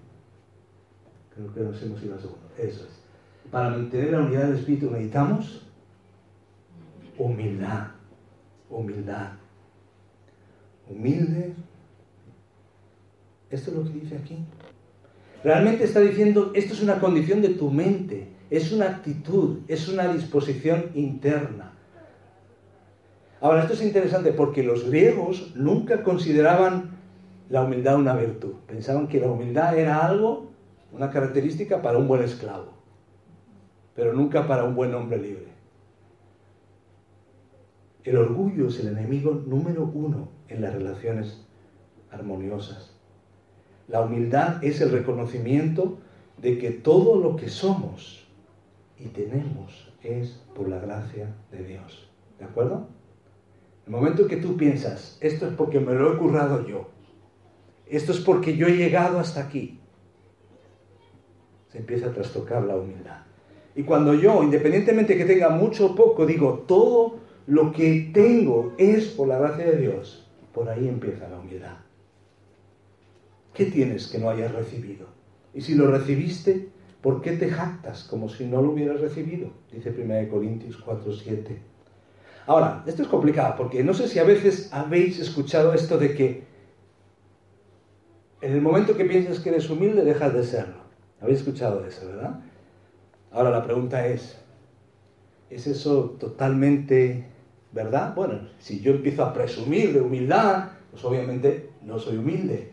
Creo 1.35 1.53
que 1.53 1.61
nos 1.61 1.83
hemos 1.83 2.03
ido 2.03 2.15
al 2.15 2.21
segundo. 2.21 2.49
Eso 2.59 2.85
es. 2.85 3.05
Para 3.51 3.71
mantener 3.71 4.13
la 4.13 4.21
unidad 4.21 4.47
del 4.47 4.57
espíritu 4.57 4.91
necesitamos 4.91 5.67
humildad. 7.19 7.89
Humildad. 8.71 9.33
Humilde. 10.89 11.55
Esto 13.51 13.71
es 13.71 13.77
lo 13.77 13.85
que 13.85 14.01
dice 14.01 14.17
aquí. 14.17 14.39
Realmente 15.43 15.85
está 15.85 16.01
diciendo, 16.01 16.53
esto 16.55 16.73
es 16.75 16.83
una 16.83 16.99
condición 16.99 17.43
de 17.43 17.51
tu 17.51 17.71
mente, 17.71 18.29
es 18.51 18.73
una 18.73 18.87
actitud, 18.87 19.61
es 19.69 19.89
una 19.89 20.13
disposición 20.13 20.91
interna. 20.95 21.73
Ahora, 23.41 23.63
esto 23.63 23.75
es 23.75 23.83
interesante 23.83 24.33
porque 24.33 24.63
los 24.63 24.89
griegos 24.89 25.53
nunca 25.55 26.03
consideraban 26.03 26.99
la 27.49 27.63
humildad 27.63 27.97
una 27.97 28.15
virtud. 28.15 28.55
Pensaban 28.67 29.09
que 29.09 29.21
la 29.21 29.29
humildad 29.29 29.79
era 29.79 30.07
algo, 30.07 30.51
una 30.93 31.11
característica 31.11 31.83
para 31.83 31.99
un 31.99 32.09
buen 32.09 32.23
esclavo, 32.23 32.73
pero 33.95 34.13
nunca 34.13 34.47
para 34.47 34.65
un 34.65 34.75
buen 34.75 34.95
hombre 34.95 35.19
libre. 35.19 35.49
El 38.05 38.17
orgullo 38.19 38.69
es 38.69 38.81
el 38.81 38.89
enemigo 38.89 39.43
número 39.47 39.91
uno 39.93 40.29
en 40.49 40.61
las 40.61 40.75
relaciones 40.75 41.45
armoniosas. 42.11 42.95
La 43.89 44.03
humildad 44.03 44.63
es 44.63 44.81
el 44.81 44.91
reconocimiento 44.91 45.99
de 46.41 46.59
que 46.59 46.71
todo 46.71 47.21
lo 47.21 47.37
que 47.37 47.49
somos 47.49 48.24
y 48.99 49.09
tenemos 49.09 49.93
es 50.03 50.41
por 50.55 50.69
la 50.69 50.79
gracia 50.79 51.35
de 51.51 51.65
Dios. 51.65 52.09
¿De 52.39 52.45
acuerdo? 52.45 52.89
El 53.87 53.93
momento 53.93 54.23
en 54.23 54.29
que 54.29 54.37
tú 54.37 54.57
piensas, 54.57 55.19
esto 55.21 55.47
es 55.47 55.55
porque 55.55 55.81
me 55.81 55.95
lo 55.95 56.13
he 56.13 56.19
currado 56.19 56.67
yo, 56.67 56.89
esto 57.87 58.13
es 58.13 58.21
porque 58.21 58.57
yo 58.57 58.67
he 58.67 58.77
llegado 58.77 59.19
hasta 59.19 59.41
aquí, 59.41 59.79
se 61.71 61.79
empieza 61.79 62.07
a 62.07 62.13
trastocar 62.13 62.63
la 62.63 62.77
humildad. 62.77 63.23
Y 63.77 63.83
cuando 63.83 64.15
yo, 64.15 64.43
independientemente 64.43 65.17
que 65.17 65.25
tenga 65.25 65.51
mucho 65.51 65.87
o 65.87 65.95
poco, 65.95 66.25
digo, 66.25 66.65
todo 66.67 67.19
lo 67.47 67.73
que 67.73 68.11
tengo 68.15 68.73
es 68.79 69.09
por 69.09 69.29
la 69.29 69.39
gracia 69.39 69.67
de 69.67 69.77
Dios, 69.77 70.31
por 70.55 70.69
ahí 70.69 70.89
empieza 70.89 71.29
la 71.29 71.39
humildad. 71.39 71.77
¿Qué 73.53 73.67
tienes 73.67 74.09
que 74.09 74.19
no 74.19 74.31
hayas 74.31 74.53
recibido? 74.53 75.07
Y 75.53 75.61
si 75.61 75.75
lo 75.75 75.91
recibiste, 75.91 76.69
¿por 77.05 77.21
qué 77.21 77.33
te 77.33 77.51
jactas 77.51 78.05
como 78.05 78.31
si 78.31 78.47
no 78.47 78.63
lo 78.63 78.71
hubieras 78.71 78.99
recibido? 78.99 79.51
Dice 79.71 79.91
1 79.91 80.31
Corintios 80.31 80.79
4, 80.79 81.13
7. 81.13 81.61
Ahora, 82.47 82.83
esto 82.87 83.03
es 83.03 83.09
complicado 83.09 83.57
porque 83.59 83.85
no 83.85 83.93
sé 83.93 84.09
si 84.09 84.19
a 84.19 84.25
veces 84.25 84.71
habéis 84.73 85.21
escuchado 85.21 85.75
esto 85.75 85.99
de 85.99 86.15
que 86.15 86.45
en 88.41 88.53
el 88.53 88.63
momento 88.63 88.97
que 88.97 89.05
piensas 89.05 89.41
que 89.41 89.51
eres 89.51 89.69
humilde, 89.69 90.03
dejas 90.03 90.33
de 90.33 90.45
serlo. 90.45 90.77
Habéis 91.21 91.41
escuchado 91.41 91.85
eso, 91.85 92.09
¿verdad? 92.09 92.41
Ahora 93.31 93.51
la 93.51 93.63
pregunta 93.63 94.07
es, 94.07 94.39
¿es 95.51 95.67
eso 95.67 96.17
totalmente 96.19 97.27
verdad? 97.73 98.15
Bueno, 98.15 98.49
si 98.59 98.81
yo 98.81 98.93
empiezo 98.93 99.25
a 99.25 99.35
presumir 99.35 99.93
de 99.93 100.01
humildad, 100.01 100.71
pues 100.91 101.05
obviamente 101.05 101.69
no 101.83 101.99
soy 101.99 102.17
humilde. 102.17 102.71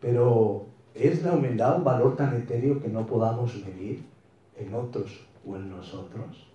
Pero 0.00 0.71
¿es 0.94 1.22
la 1.22 1.32
humildad 1.32 1.78
un 1.78 1.84
valor 1.84 2.16
tan 2.16 2.36
etéreo 2.36 2.80
que 2.80 2.88
no 2.88 3.06
podamos 3.06 3.54
medir 3.64 4.02
en 4.58 4.74
otros 4.74 5.26
o 5.46 5.56
en 5.56 5.70
nosotros? 5.70 6.48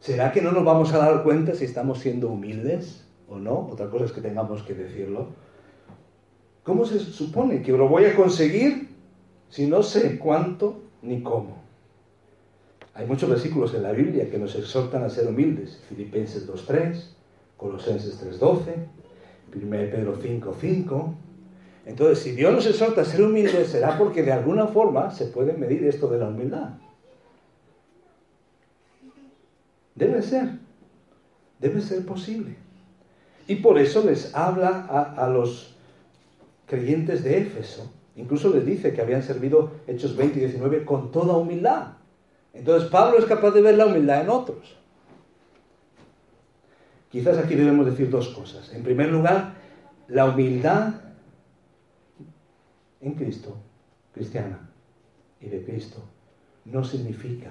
¿Será 0.00 0.32
que 0.32 0.42
no 0.42 0.52
nos 0.52 0.64
vamos 0.64 0.92
a 0.92 0.98
dar 0.98 1.22
cuenta 1.22 1.54
si 1.54 1.64
estamos 1.64 2.00
siendo 2.00 2.28
humildes 2.28 3.04
o 3.28 3.38
no? 3.38 3.68
Otra 3.70 3.88
cosa 3.88 4.06
es 4.06 4.12
que 4.12 4.20
tengamos 4.20 4.62
que 4.62 4.74
decirlo. 4.74 5.28
¿Cómo 6.64 6.84
se 6.84 6.98
supone 6.98 7.62
que 7.62 7.72
lo 7.72 7.88
voy 7.88 8.04
a 8.04 8.14
conseguir 8.14 8.88
si 9.48 9.66
no 9.66 9.82
sé 9.82 10.18
cuánto 10.18 10.80
ni 11.02 11.22
cómo? 11.22 11.62
Hay 12.94 13.06
muchos 13.06 13.30
versículos 13.30 13.74
en 13.74 13.84
la 13.84 13.92
Biblia 13.92 14.28
que 14.30 14.38
nos 14.38 14.54
exhortan 14.54 15.02
a 15.02 15.08
ser 15.08 15.26
humildes. 15.26 15.80
Filipenses 15.88 16.48
2.3, 16.48 17.00
Colosenses 17.56 18.20
3.12, 18.22 18.74
1 19.54 19.70
Pedro 19.70 20.18
5.5. 20.20 21.14
Entonces, 21.84 22.20
si 22.20 22.32
Dios 22.32 22.52
nos 22.52 22.66
exhorta 22.66 23.00
a 23.00 23.04
ser 23.04 23.22
humildes, 23.22 23.68
será 23.68 23.98
porque 23.98 24.22
de 24.22 24.32
alguna 24.32 24.66
forma 24.68 25.10
se 25.10 25.26
puede 25.26 25.52
medir 25.54 25.84
esto 25.84 26.08
de 26.08 26.18
la 26.18 26.28
humildad. 26.28 26.70
Debe 29.94 30.22
ser, 30.22 30.58
debe 31.58 31.80
ser 31.80 32.06
posible. 32.06 32.56
Y 33.48 33.56
por 33.56 33.78
eso 33.78 34.04
les 34.04 34.34
habla 34.34 34.86
a, 35.16 35.28
los 35.28 35.74
creyentes 36.66 37.24
de 37.24 37.38
Éfeso. 37.38 37.92
Incluso 38.14 38.50
les 38.50 38.64
dice 38.64 38.92
que 38.92 39.02
habían 39.02 39.22
servido 39.22 39.72
Hechos 39.86 40.16
20 40.16 40.38
y 40.38 40.42
19 40.42 40.84
con 40.84 41.10
toda 41.10 41.36
humildad. 41.36 41.94
Entonces 42.54 42.88
Pablo 42.90 43.18
es 43.18 43.24
capaz 43.24 43.50
de 43.50 43.62
ver 43.62 43.76
la 43.76 43.86
humildad 43.86 44.20
en 44.20 44.30
otros. 44.30 44.76
Quizás 47.10 47.36
aquí 47.38 47.56
debemos 47.56 47.84
decir 47.86 48.08
dos 48.08 48.28
cosas. 48.28 48.72
En 48.72 48.82
primer 48.82 49.10
lugar, 49.10 49.54
la 50.08 50.26
humildad 50.26 50.94
en 53.02 53.14
Cristo, 53.14 53.56
cristiana 54.14 54.70
y 55.40 55.46
de 55.46 55.64
Cristo, 55.64 56.02
no 56.64 56.84
significa 56.84 57.50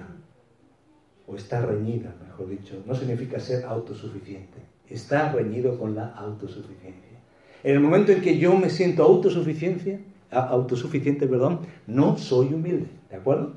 o 1.26 1.36
está 1.36 1.64
reñida, 1.64 2.14
mejor 2.26 2.48
dicho, 2.48 2.82
no 2.86 2.94
significa 2.94 3.38
ser 3.38 3.64
autosuficiente, 3.64 4.58
está 4.88 5.30
reñido 5.32 5.78
con 5.78 5.94
la 5.94 6.08
autosuficiencia. 6.14 7.18
En 7.62 7.74
el 7.74 7.80
momento 7.80 8.10
en 8.12 8.20
que 8.20 8.38
yo 8.38 8.56
me 8.56 8.70
siento 8.70 9.04
autosuficiencia, 9.04 10.00
autosuficiente, 10.30 11.28
perdón, 11.28 11.60
no 11.86 12.16
soy 12.16 12.52
humilde, 12.52 12.88
¿de 13.10 13.16
acuerdo? 13.16 13.52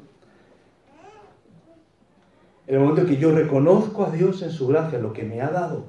En 2.67 2.75
el 2.75 2.81
momento 2.81 3.01
en 3.01 3.07
que 3.07 3.17
yo 3.17 3.31
reconozco 3.31 4.05
a 4.05 4.11
Dios 4.11 4.41
en 4.41 4.51
su 4.51 4.67
gracia, 4.67 4.99
lo 4.99 5.13
que 5.13 5.23
me 5.23 5.41
ha 5.41 5.49
dado, 5.49 5.85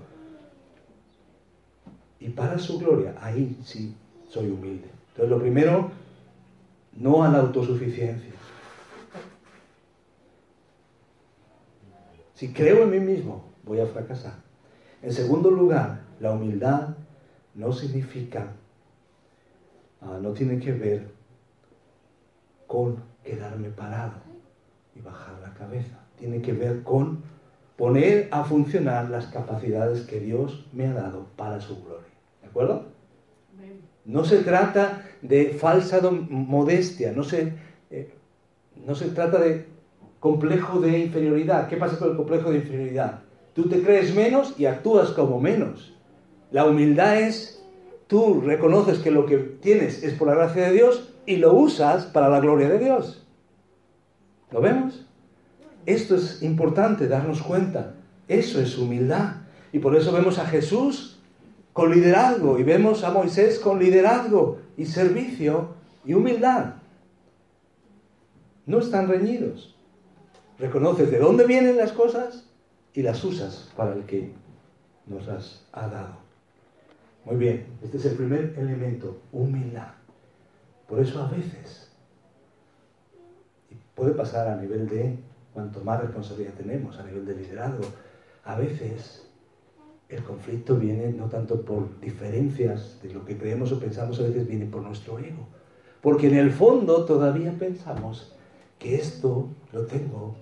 y 2.20 2.30
para 2.30 2.58
su 2.58 2.78
gloria, 2.78 3.14
ahí 3.20 3.58
sí 3.64 3.94
soy 4.28 4.48
humilde. 4.48 4.88
Entonces, 5.10 5.30
lo 5.30 5.38
primero, 5.38 5.90
no 6.96 7.22
a 7.22 7.28
la 7.28 7.38
autosuficiencia. 7.38 8.30
Si 12.35 12.52
creo 12.52 12.82
en 12.82 12.90
mí 12.90 13.00
mismo, 13.00 13.44
voy 13.64 13.80
a 13.80 13.87
fracasar. 13.87 14.35
En 15.02 15.12
segundo 15.12 15.50
lugar, 15.50 16.02
la 16.20 16.32
humildad 16.32 16.96
no 17.54 17.72
significa, 17.72 18.52
ah, 20.02 20.18
no 20.20 20.32
tiene 20.32 20.59
que 20.59 20.72
ver 20.72 21.09
con 22.66 23.02
quedarme 23.24 23.70
parado 23.70 24.20
y 24.94 25.00
bajar 25.00 25.38
la 25.40 25.54
cabeza. 25.54 25.98
Tiene 26.18 26.42
que 26.42 26.52
ver 26.52 26.82
con 26.82 27.22
poner 27.76 28.28
a 28.30 28.44
funcionar 28.44 29.11
las 29.11 29.26
capacidades 29.26 30.02
que 30.02 30.20
Dios 30.20 30.66
me 30.72 30.87
ha 30.87 30.92
dado 30.92 31.26
para 31.37 31.61
su 31.61 31.82
gloria. 31.82 32.06
¿De 32.42 32.48
acuerdo? 32.48 32.95
No 34.06 34.24
se 34.24 34.38
trata 34.38 35.02
de 35.20 35.50
falsa 35.50 36.00
modestia, 36.10 37.12
no 37.12 37.24
se, 37.24 37.52
eh, 37.90 38.14
no 38.86 38.94
se 38.94 39.08
trata 39.08 39.38
de 39.38 39.66
complejo 40.20 40.80
de 40.80 41.00
inferioridad. 41.00 41.68
¿Qué 41.68 41.76
pasa 41.76 41.98
con 41.98 42.10
el 42.10 42.16
complejo 42.16 42.50
de 42.50 42.58
inferioridad? 42.58 43.22
Tú 43.52 43.68
te 43.68 43.82
crees 43.82 44.14
menos 44.14 44.54
y 44.58 44.66
actúas 44.66 45.10
como 45.10 45.40
menos. 45.40 45.94
La 46.52 46.66
humildad 46.66 47.20
es, 47.20 47.64
tú 48.06 48.40
reconoces 48.40 49.00
que 49.00 49.10
lo 49.10 49.26
que 49.26 49.38
tienes 49.38 50.04
es 50.04 50.14
por 50.14 50.28
la 50.28 50.34
gracia 50.34 50.68
de 50.68 50.72
Dios 50.72 51.12
y 51.26 51.36
lo 51.36 51.54
usas 51.54 52.04
para 52.06 52.28
la 52.28 52.38
gloria 52.38 52.68
de 52.68 52.78
Dios. 52.78 53.26
¿Lo 54.52 54.60
vemos? 54.60 55.04
Esto 55.84 56.14
es 56.14 56.42
importante, 56.42 57.08
darnos 57.08 57.42
cuenta. 57.42 57.94
Eso 58.28 58.60
es 58.60 58.78
humildad. 58.78 59.36
Y 59.72 59.80
por 59.80 59.96
eso 59.96 60.12
vemos 60.12 60.38
a 60.38 60.46
Jesús 60.46 61.15
con 61.76 61.90
liderazgo 61.90 62.58
y 62.58 62.62
vemos 62.62 63.04
a 63.04 63.10
Moisés 63.10 63.58
con 63.58 63.78
liderazgo 63.78 64.60
y 64.78 64.86
servicio 64.86 65.74
y 66.06 66.14
humildad. 66.14 66.76
No 68.64 68.78
están 68.78 69.08
reñidos. 69.08 69.76
Reconoces 70.58 71.10
de 71.10 71.18
dónde 71.18 71.46
vienen 71.46 71.76
las 71.76 71.92
cosas 71.92 72.48
y 72.94 73.02
las 73.02 73.22
usas 73.22 73.70
para 73.76 73.92
el 73.92 74.04
que 74.06 74.32
nos 75.06 75.28
has 75.28 75.66
ha 75.72 75.86
dado. 75.88 76.16
Muy 77.26 77.36
bien, 77.36 77.66
este 77.82 77.98
es 77.98 78.06
el 78.06 78.16
primer 78.16 78.54
elemento, 78.56 79.20
humildad. 79.30 79.92
Por 80.88 81.00
eso 81.00 81.22
a 81.22 81.28
veces, 81.28 81.90
puede 83.94 84.12
pasar 84.12 84.48
a 84.48 84.56
nivel 84.56 84.88
de 84.88 85.18
cuanto 85.52 85.84
más 85.84 86.00
responsabilidad 86.00 86.54
tenemos, 86.54 86.98
a 86.98 87.02
nivel 87.02 87.26
de 87.26 87.36
liderazgo, 87.36 87.84
a 88.46 88.56
veces 88.56 89.25
el 90.08 90.22
conflicto 90.22 90.76
viene 90.76 91.12
no 91.12 91.26
tanto 91.26 91.62
por 91.62 92.00
diferencias 92.00 92.98
de 93.02 93.12
lo 93.12 93.24
que 93.24 93.36
creemos 93.36 93.72
o 93.72 93.80
pensamos, 93.80 94.20
a 94.20 94.22
veces 94.22 94.46
viene 94.46 94.66
por 94.66 94.82
nuestro 94.82 95.18
ego. 95.18 95.48
Porque 96.00 96.28
en 96.28 96.36
el 96.36 96.52
fondo 96.52 97.04
todavía 97.04 97.52
pensamos 97.58 98.32
que 98.78 98.94
esto 98.96 99.48
lo 99.72 99.86
tengo 99.86 100.36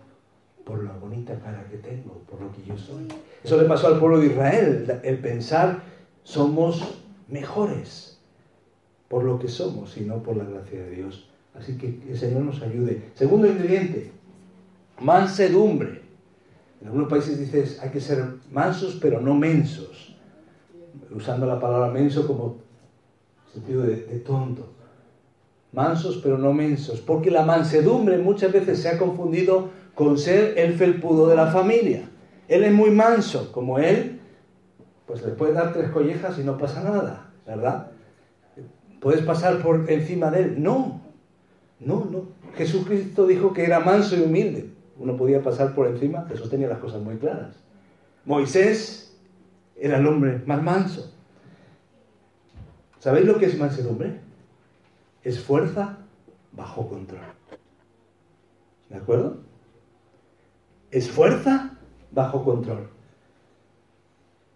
por 0.64 0.82
la 0.82 0.92
bonita 0.92 1.38
cara 1.40 1.66
que 1.70 1.76
tengo, 1.78 2.22
por 2.30 2.40
lo 2.40 2.52
que 2.52 2.62
yo 2.66 2.76
soy. 2.76 3.08
Eso 3.42 3.60
le 3.60 3.68
pasó 3.68 3.86
al 3.88 3.98
pueblo 3.98 4.18
de 4.18 4.26
Israel, 4.26 5.00
el 5.02 5.18
pensar 5.18 5.82
somos 6.22 7.00
mejores 7.28 8.18
por 9.08 9.24
lo 9.24 9.38
que 9.38 9.48
somos 9.48 9.96
y 9.96 10.00
no 10.00 10.22
por 10.22 10.36
la 10.36 10.44
gracia 10.44 10.82
de 10.82 10.90
Dios. 10.90 11.28
Así 11.54 11.78
que 11.78 12.00
el 12.08 12.18
Señor 12.18 12.42
nos 12.42 12.62
ayude. 12.62 13.10
Segundo 13.14 13.46
ingrediente, 13.46 14.10
mansedumbre. 15.00 16.03
En 16.84 16.88
algunos 16.88 17.08
países 17.08 17.38
dices 17.38 17.80
hay 17.82 17.88
que 17.88 18.00
ser 18.00 18.22
mansos 18.52 18.98
pero 19.00 19.18
no 19.18 19.34
mensos, 19.34 20.14
usando 21.10 21.46
la 21.46 21.58
palabra 21.58 21.88
menso 21.88 22.26
como 22.26 22.58
sentido 23.50 23.84
de, 23.84 23.96
de 24.02 24.18
tonto. 24.18 24.68
Mansos 25.72 26.20
pero 26.22 26.36
no 26.36 26.52
mensos, 26.52 27.00
porque 27.00 27.30
la 27.30 27.42
mansedumbre 27.42 28.18
muchas 28.18 28.52
veces 28.52 28.80
se 28.80 28.90
ha 28.90 28.98
confundido 28.98 29.70
con 29.94 30.18
ser 30.18 30.58
el 30.58 30.74
felpudo 30.74 31.26
de 31.26 31.36
la 31.36 31.46
familia. 31.46 32.10
Él 32.48 32.64
es 32.64 32.72
muy 32.72 32.90
manso, 32.90 33.50
como 33.50 33.78
él, 33.78 34.20
pues 35.06 35.24
le 35.24 35.32
puedes 35.32 35.54
dar 35.54 35.72
tres 35.72 35.90
collejas 35.90 36.38
y 36.38 36.44
no 36.44 36.58
pasa 36.58 36.84
nada, 36.84 37.30
¿verdad? 37.46 37.92
¿Puedes 39.00 39.22
pasar 39.22 39.62
por 39.62 39.90
encima 39.90 40.30
de 40.30 40.42
él? 40.42 40.62
No, 40.62 41.00
no, 41.80 42.04
no. 42.10 42.24
Jesucristo 42.56 43.26
dijo 43.26 43.54
que 43.54 43.64
era 43.64 43.80
manso 43.80 44.16
y 44.16 44.20
humilde. 44.20 44.74
Uno 44.98 45.16
podía 45.16 45.42
pasar 45.42 45.74
por 45.74 45.86
encima, 45.86 46.26
Jesús 46.28 46.48
tenía 46.48 46.68
las 46.68 46.78
cosas 46.78 47.02
muy 47.02 47.16
claras. 47.16 47.56
Moisés 48.24 49.16
era 49.76 49.98
el 49.98 50.06
hombre 50.06 50.42
más 50.46 50.62
manso. 50.62 51.12
¿Sabéis 52.98 53.26
lo 53.26 53.38
que 53.38 53.46
es 53.46 53.58
mansedumbre? 53.58 54.20
Es 55.22 55.40
fuerza 55.40 55.98
bajo 56.52 56.88
control. 56.88 57.20
¿De 58.88 58.96
acuerdo? 58.96 59.38
Es 60.90 61.10
fuerza 61.10 61.76
bajo 62.12 62.44
control. 62.44 62.88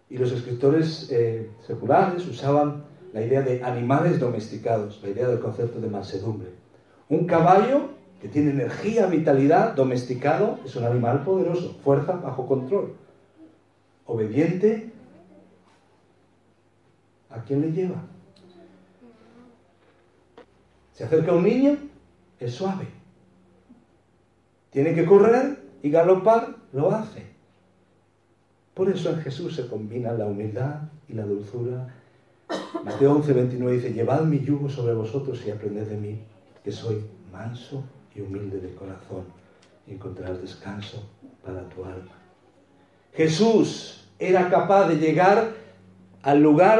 Y 0.09 0.17
los 0.17 0.31
escritores 0.31 1.11
eh, 1.11 1.51
seculares 1.67 2.25
usaban 2.25 2.85
la 3.13 3.21
idea 3.21 3.41
de 3.41 3.63
animales 3.63 4.19
domesticados, 4.19 4.99
la 5.03 5.09
idea 5.09 5.27
del 5.27 5.39
concepto 5.39 5.79
de 5.79 5.89
mansedumbre. 5.89 6.49
Un 7.09 7.25
caballo 7.25 7.89
que 8.21 8.27
tiene 8.27 8.51
energía, 8.51 9.05
vitalidad, 9.07 9.73
domesticado, 9.75 10.59
es 10.65 10.75
un 10.75 10.83
animal 10.83 11.23
poderoso, 11.23 11.73
fuerza 11.83 12.13
bajo 12.13 12.45
control. 12.45 12.95
Obediente, 14.05 14.91
¿a 17.29 17.41
quién 17.43 17.61
le 17.61 17.71
lleva? 17.71 18.03
Se 20.93 21.05
acerca 21.05 21.31
un 21.31 21.43
niño, 21.43 21.77
es 22.39 22.53
suave. 22.53 22.87
Tiene 24.71 24.93
que 24.93 25.05
correr 25.05 25.59
y 25.81 25.89
galopar, 25.89 26.55
lo 26.73 26.91
hace. 26.91 27.25
Por 28.73 28.89
eso 28.89 29.11
en 29.11 29.21
Jesús 29.21 29.55
se 29.55 29.67
combina 29.67 30.11
la 30.11 30.25
humildad 30.25 30.81
y 31.07 31.13
la 31.13 31.23
dulzura. 31.23 31.95
Mateo 32.83 33.13
11, 33.13 33.33
29 33.33 33.77
dice, 33.77 33.93
llevad 33.93 34.23
mi 34.23 34.39
yugo 34.39 34.69
sobre 34.69 34.93
vosotros 34.93 35.41
y 35.45 35.51
aprended 35.51 35.87
de 35.87 35.97
mí, 35.97 36.19
que 36.63 36.71
soy 36.71 37.03
manso 37.31 37.83
y 38.15 38.21
humilde 38.21 38.59
de 38.59 38.73
corazón, 38.75 39.25
encontrarás 39.87 40.41
descanso 40.41 41.03
para 41.43 41.67
tu 41.69 41.83
alma. 41.83 42.13
Jesús 43.13 44.07
era 44.19 44.49
capaz 44.49 44.87
de 44.87 44.97
llegar 44.97 45.53
al 46.21 46.41
lugar 46.41 46.79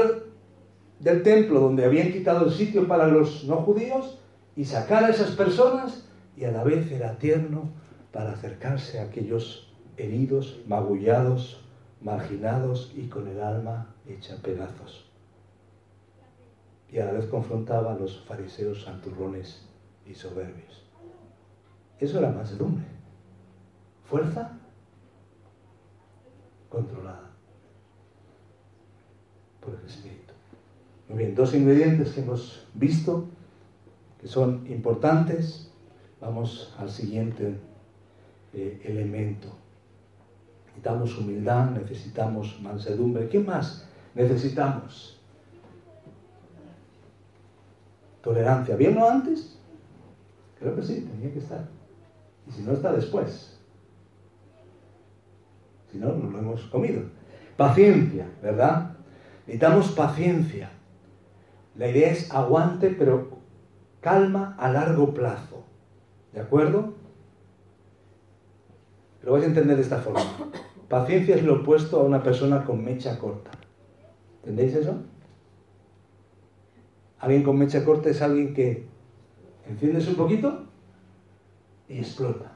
del 0.99 1.23
templo 1.23 1.59
donde 1.59 1.85
habían 1.85 2.11
quitado 2.11 2.45
el 2.45 2.51
sitio 2.51 2.87
para 2.87 3.07
los 3.07 3.45
no 3.45 3.57
judíos 3.57 4.19
y 4.55 4.65
sacar 4.65 5.05
a 5.05 5.09
esas 5.09 5.31
personas 5.31 6.05
y 6.35 6.43
a 6.43 6.51
la 6.51 6.63
vez 6.63 6.91
era 6.91 7.17
tierno 7.17 7.69
para 8.11 8.31
acercarse 8.31 8.99
a 8.99 9.03
aquellos 9.03 9.71
heridos, 9.97 10.59
magullados, 10.67 11.61
marginados 12.01 12.91
y 12.95 13.07
con 13.07 13.27
el 13.27 13.41
alma 13.41 13.93
hecha 14.07 14.37
pedazos. 14.41 15.05
Y 16.91 16.99
a 16.99 17.05
la 17.05 17.11
vez 17.11 17.25
confrontaba 17.25 17.93
a 17.93 17.97
los 17.97 18.21
fariseos 18.21 18.83
santurrones 18.83 19.65
y 20.07 20.15
soberbios. 20.15 20.88
Eso 21.99 22.19
era 22.19 22.31
mansedumbre. 22.31 22.85
Fuerza 24.05 24.57
controlada 26.69 27.29
por 29.59 29.75
el 29.75 29.85
Espíritu. 29.85 30.33
Muy 31.09 31.17
bien, 31.17 31.35
dos 31.35 31.53
ingredientes 31.53 32.12
que 32.12 32.21
hemos 32.21 32.65
visto 32.73 33.25
que 34.21 34.27
son 34.27 34.65
importantes. 34.69 35.71
Vamos 36.21 36.73
al 36.77 36.89
siguiente 36.89 37.55
eh, 38.53 38.81
elemento. 38.83 39.49
Necesitamos 40.67 41.17
humildad, 41.17 41.71
necesitamos 41.71 42.59
mansedumbre. 42.62 43.27
¿Qué 43.29 43.39
más 43.39 43.88
necesitamos? 44.15 45.19
Tolerancia. 48.21 48.75
¿Bien 48.75 48.97
antes? 48.97 49.57
Creo 50.59 50.75
que 50.75 50.83
sí, 50.83 51.07
tenía 51.09 51.31
que 51.33 51.39
estar. 51.39 51.78
Y 52.49 52.51
si 52.51 52.63
no 52.63 52.73
está 52.73 52.91
después. 52.91 53.57
Si 55.91 55.97
no, 55.97 56.13
no 56.13 56.29
lo 56.29 56.39
hemos 56.39 56.63
comido. 56.63 57.03
Paciencia, 57.55 58.27
¿verdad? 58.41 58.95
Necesitamos 59.45 59.91
paciencia. 59.91 60.71
La 61.75 61.88
idea 61.88 62.12
es 62.12 62.31
aguante, 62.31 62.89
pero 62.89 63.39
calma 64.01 64.55
a 64.59 64.71
largo 64.71 65.13
plazo. 65.13 65.63
¿De 66.33 66.41
acuerdo? 66.41 66.93
Lo 69.23 69.33
vais 69.33 69.43
a 69.43 69.47
entender 69.47 69.75
de 69.75 69.83
esta 69.83 69.99
forma. 69.99 70.21
Paciencia 70.88 71.35
es 71.35 71.43
lo 71.43 71.62
opuesto 71.62 71.99
a 71.99 72.03
una 72.03 72.23
persona 72.23 72.65
con 72.65 72.83
mecha 72.83 73.19
corta. 73.19 73.51
¿Entendéis 74.41 74.75
eso? 74.75 74.97
Alguien 77.19 77.43
con 77.43 77.57
mecha 77.57 77.83
corta 77.83 78.09
es 78.09 78.21
alguien 78.21 78.53
que 78.53 78.88
enciendes 79.67 80.07
un 80.07 80.15
poquito 80.15 80.68
y 81.89 81.99
explota. 81.99 82.52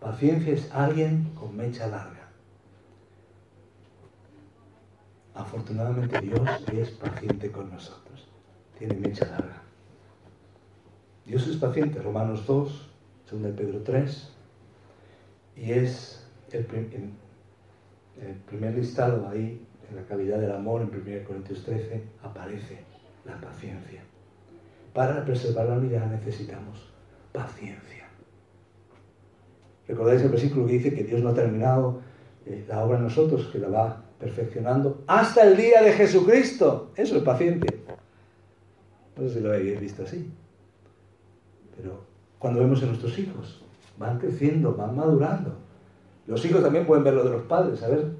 Paciencia 0.00 0.52
es 0.52 0.70
alguien 0.72 1.30
con 1.34 1.56
mecha 1.56 1.86
larga. 1.86 2.28
Afortunadamente 5.34 6.20
Dios 6.20 6.48
es 6.72 6.90
paciente 6.90 7.50
con 7.50 7.70
nosotros. 7.70 8.28
Tiene 8.78 8.94
mecha 8.94 9.24
larga. 9.26 9.62
Dios 11.24 11.46
es 11.46 11.56
paciente. 11.56 12.02
Romanos 12.02 12.44
2, 12.46 12.90
2 13.30 13.52
Pedro 13.56 13.82
3. 13.82 14.32
Y 15.56 15.72
es 15.72 16.26
el, 16.52 16.64
primer 18.46 18.74
listado 18.74 19.28
ahí, 19.28 19.64
en 19.88 19.96
la 19.96 20.02
calidad 20.02 20.38
del 20.38 20.52
amor, 20.52 20.82
en 20.82 20.88
1 20.88 21.24
Corintios 21.26 21.64
13, 21.64 22.02
aparece 22.22 22.80
la 23.24 23.40
paciencia. 23.40 24.02
Para 24.92 25.24
preservar 25.24 25.66
la 25.66 25.76
unidad 25.76 26.06
necesitamos 26.06 26.92
paciencia. 27.32 28.07
¿Recordáis 29.88 30.20
el 30.22 30.28
versículo 30.28 30.66
que 30.66 30.74
dice 30.74 30.94
que 30.94 31.02
Dios 31.02 31.22
no 31.22 31.30
ha 31.30 31.34
terminado 31.34 32.00
eh, 32.44 32.64
la 32.68 32.84
obra 32.84 32.98
en 32.98 33.04
nosotros, 33.04 33.48
que 33.50 33.58
la 33.58 33.68
va 33.68 34.04
perfeccionando 34.20 35.02
hasta 35.06 35.48
el 35.48 35.56
día 35.56 35.82
de 35.82 35.92
Jesucristo? 35.92 36.92
Eso 36.94 37.16
es 37.16 37.22
paciente. 37.22 37.82
No 39.16 39.26
sé 39.26 39.34
si 39.34 39.40
lo 39.40 39.52
habéis 39.52 39.80
visto 39.80 40.02
así. 40.02 40.30
Pero 41.76 42.04
cuando 42.38 42.60
vemos 42.60 42.82
en 42.82 42.88
nuestros 42.88 43.18
hijos, 43.18 43.62
van 43.98 44.18
creciendo, 44.18 44.74
van 44.74 44.94
madurando. 44.94 45.56
Los 46.26 46.44
hijos 46.44 46.62
también 46.62 46.86
pueden 46.86 47.04
ver 47.04 47.14
lo 47.14 47.24
de 47.24 47.30
los 47.30 47.42
padres, 47.44 47.82
a 47.82 47.88
ver 47.88 48.12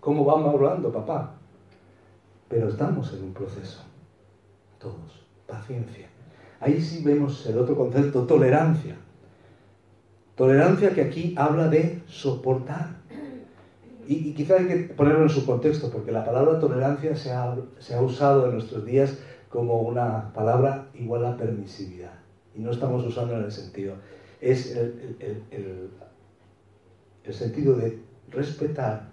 cómo 0.00 0.24
van 0.24 0.42
madurando, 0.42 0.90
papá. 0.92 1.34
Pero 2.48 2.68
estamos 2.68 3.12
en 3.14 3.24
un 3.24 3.32
proceso, 3.32 3.82
todos, 4.78 5.24
paciencia. 5.46 6.08
Ahí 6.60 6.80
sí 6.80 7.02
vemos 7.04 7.46
el 7.46 7.58
otro 7.58 7.76
concepto, 7.76 8.26
tolerancia. 8.26 8.96
Tolerancia 10.36 10.90
que 10.90 11.02
aquí 11.02 11.34
habla 11.36 11.68
de 11.68 12.02
soportar. 12.06 12.96
Y, 14.08 14.34
quizá 14.34 14.56
hay 14.58 14.66
que 14.66 14.76
ponerlo 14.94 15.22
en 15.22 15.28
su 15.28 15.44
contexto, 15.44 15.90
porque 15.90 16.12
la 16.12 16.24
palabra 16.24 16.60
tolerancia 16.60 17.16
se 17.16 17.32
ha, 17.32 17.56
se 17.80 17.94
ha 17.94 18.00
usado 18.00 18.46
en 18.46 18.52
nuestros 18.52 18.84
días 18.84 19.18
como 19.48 19.80
una 19.80 20.32
palabra 20.32 20.86
igual 20.94 21.26
a 21.26 21.36
permisividad. 21.36 22.12
Y 22.54 22.60
no 22.60 22.70
estamos 22.70 23.04
usando 23.04 23.36
en 23.36 23.44
el 23.44 23.50
sentido 23.50 23.94
es 24.40 24.76
el, 24.76 25.90
sentido 27.30 27.74
de 27.74 27.98
respetar 28.30 29.08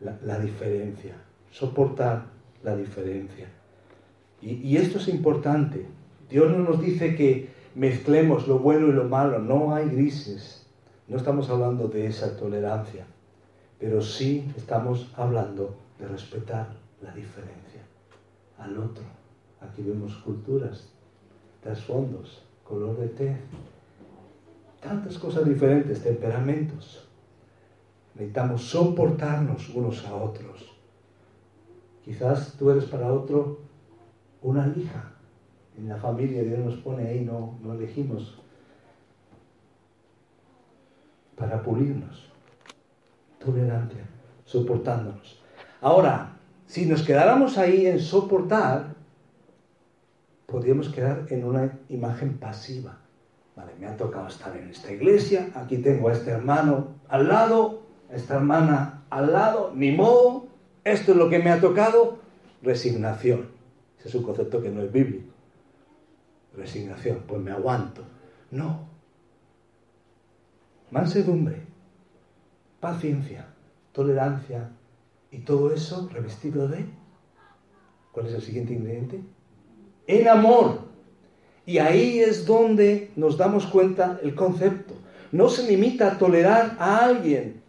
la, 0.00 0.38
diferencia, 0.38 1.14
soportar 1.50 2.26
la 2.62 2.76
diferencia. 2.76 3.48
Y, 4.42 4.54
y, 4.54 4.76
esto 4.76 4.98
es 4.98 5.08
importante. 5.08 5.86
Dios 6.28 6.50
no 6.50 6.58
nos 6.58 6.80
dice 6.80 7.14
que 7.14 7.48
mezclemos 7.74 8.48
lo 8.48 8.58
bueno 8.58 8.88
y 8.88 8.92
lo 8.92 9.04
malo, 9.04 9.38
no 9.38 9.74
hay 9.74 9.88
grises. 9.88 10.66
No 11.08 11.16
estamos 11.16 11.50
hablando 11.50 11.88
de 11.88 12.06
esa 12.06 12.36
tolerancia, 12.36 13.04
pero 13.78 14.00
sí 14.00 14.52
estamos 14.56 15.12
hablando 15.16 15.74
de 15.98 16.06
respetar 16.06 16.68
la 17.02 17.12
diferencia 17.12 17.82
al 18.58 18.78
otro. 18.78 19.02
Aquí 19.60 19.82
vemos 19.82 20.14
culturas, 20.18 20.88
trasfondos, 21.62 22.42
color 22.64 22.96
de 22.98 23.08
té, 23.08 23.36
tantas 24.80 25.18
cosas 25.18 25.44
diferentes, 25.44 26.02
temperamentos. 26.02 27.06
Necesitamos 28.14 28.62
soportarnos 28.62 29.68
unos 29.70 30.04
a 30.06 30.14
otros. 30.14 30.70
Quizás 32.04 32.54
tú 32.58 32.70
eres 32.70 32.84
para 32.84 33.12
otro 33.12 33.58
una 34.42 34.66
lija. 34.66 35.12
En 35.78 35.88
la 35.88 35.96
familia 35.96 36.42
Dios 36.42 36.58
nos 36.58 36.76
pone 36.76 37.08
ahí, 37.08 37.24
no, 37.24 37.58
no 37.62 37.74
elegimos 37.74 38.40
para 41.36 41.62
pulirnos. 41.62 42.28
Tolerancia, 43.38 44.04
soportándonos. 44.44 45.42
Ahora, 45.80 46.36
si 46.66 46.84
nos 46.86 47.02
quedáramos 47.02 47.56
ahí 47.56 47.86
en 47.86 47.98
soportar, 47.98 48.94
podríamos 50.46 50.90
quedar 50.90 51.26
en 51.30 51.44
una 51.44 51.78
imagen 51.88 52.36
pasiva. 52.36 52.98
Vale, 53.56 53.72
me 53.80 53.86
ha 53.86 53.96
tocado 53.96 54.28
estar 54.28 54.56
en 54.56 54.68
esta 54.68 54.92
iglesia, 54.92 55.50
aquí 55.54 55.78
tengo 55.78 56.08
a 56.08 56.12
este 56.12 56.30
hermano 56.30 56.88
al 57.08 57.28
lado, 57.28 57.82
a 58.10 58.16
esta 58.16 58.36
hermana 58.36 59.04
al 59.10 59.32
lado, 59.32 59.72
ni 59.74 59.92
modo, 59.92 60.46
esto 60.84 61.12
es 61.12 61.18
lo 61.18 61.28
que 61.28 61.38
me 61.40 61.50
ha 61.50 61.60
tocado, 61.60 62.18
resignación. 62.62 63.48
Ese 63.98 64.08
es 64.08 64.14
un 64.14 64.22
concepto 64.22 64.62
que 64.62 64.70
no 64.70 64.82
es 64.82 64.92
bíblico. 64.92 65.32
Resignación, 66.56 67.24
pues 67.26 67.40
me 67.40 67.52
aguanto. 67.52 68.02
No. 68.50 68.88
Mansedumbre, 70.90 71.62
paciencia, 72.80 73.46
tolerancia 73.92 74.70
y 75.30 75.38
todo 75.38 75.72
eso 75.72 76.08
revestido 76.12 76.66
de... 76.66 76.86
¿Cuál 78.12 78.26
es 78.26 78.34
el 78.34 78.42
siguiente 78.42 78.74
ingrediente? 78.74 79.20
En 80.08 80.28
amor. 80.28 80.80
Y 81.64 81.78
ahí 81.78 82.18
es 82.18 82.44
donde 82.44 83.12
nos 83.14 83.36
damos 83.36 83.66
cuenta 83.66 84.18
el 84.22 84.34
concepto. 84.34 84.94
No 85.30 85.48
se 85.48 85.70
limita 85.70 86.08
a 86.08 86.18
tolerar 86.18 86.76
a 86.80 87.04
alguien. 87.04 87.62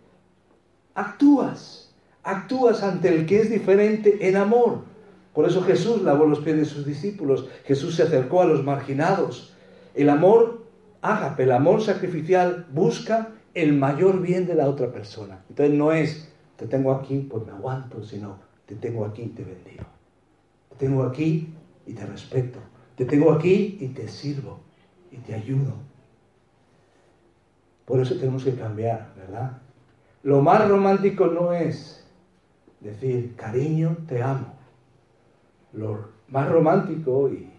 Actúas. 0.96 1.94
Actúas 2.24 2.82
ante 2.82 3.10
el 3.10 3.28
que 3.28 3.42
es 3.42 3.52
diferente 3.52 4.28
en 4.28 4.38
amor. 4.38 4.86
Por 5.34 5.48
eso 5.48 5.62
Jesús 5.62 6.02
lavó 6.02 6.26
los 6.26 6.40
pies 6.40 6.58
de 6.58 6.66
sus 6.66 6.86
discípulos. 6.86 7.48
Jesús 7.66 7.96
se 7.96 8.04
acercó 8.04 8.42
a 8.42 8.46
los 8.46 8.64
marginados. 8.64 9.56
El 9.94 10.10
amor 10.10 10.66
ágape, 11.02 11.44
el 11.44 11.52
amor 11.52 11.82
sacrificial, 11.82 12.68
busca 12.72 13.30
el 13.54 13.74
mayor 13.74 14.22
bien 14.22 14.46
de 14.46 14.56
la 14.56 14.70
otra 14.70 14.92
persona. 14.92 15.44
Entonces 15.50 15.76
no 15.76 15.92
es, 15.92 16.32
te 16.58 16.68
tengo 16.68 16.94
aquí, 16.94 17.28
pues 17.30 17.46
me 17.46 17.52
aguanto, 17.52 18.04
sino, 18.04 18.40
te 18.66 18.76
tengo 18.76 19.06
aquí 19.06 19.24
y 19.24 19.30
te 19.30 19.44
bendigo. 19.44 19.86
Te 20.70 20.76
tengo 20.86 21.04
aquí 21.04 21.54
y 21.86 21.94
te 21.94 22.06
respeto. 22.06 22.60
Te 22.96 23.06
tengo 23.06 23.32
aquí 23.32 23.78
y 23.80 23.88
te 23.88 24.08
sirvo 24.08 24.60
y 25.12 25.18
te 25.18 25.34
ayudo. 25.34 25.74
Por 27.86 28.00
eso 28.00 28.16
tenemos 28.16 28.44
que 28.44 28.54
cambiar, 28.54 29.14
¿verdad? 29.18 29.58
Lo 30.24 30.42
más 30.42 30.68
romántico 30.68 31.28
no 31.28 31.52
es 31.52 32.06
decir, 32.80 33.36
cariño, 33.36 33.98
te 34.08 34.22
amo. 34.22 34.54
Lo 35.74 36.10
más 36.28 36.50
romántico 36.50 37.30
y, 37.30 37.50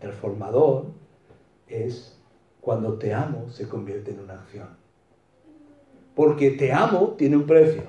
transformador 0.00 0.86
es 1.68 2.18
cuando 2.60 2.94
te 2.94 3.14
amo 3.14 3.48
se 3.50 3.68
convierte 3.68 4.10
en 4.10 4.20
una 4.20 4.34
acción. 4.34 4.68
Porque 6.14 6.50
te 6.52 6.72
amo 6.72 7.14
tiene 7.16 7.36
un 7.36 7.46
precio. 7.46 7.84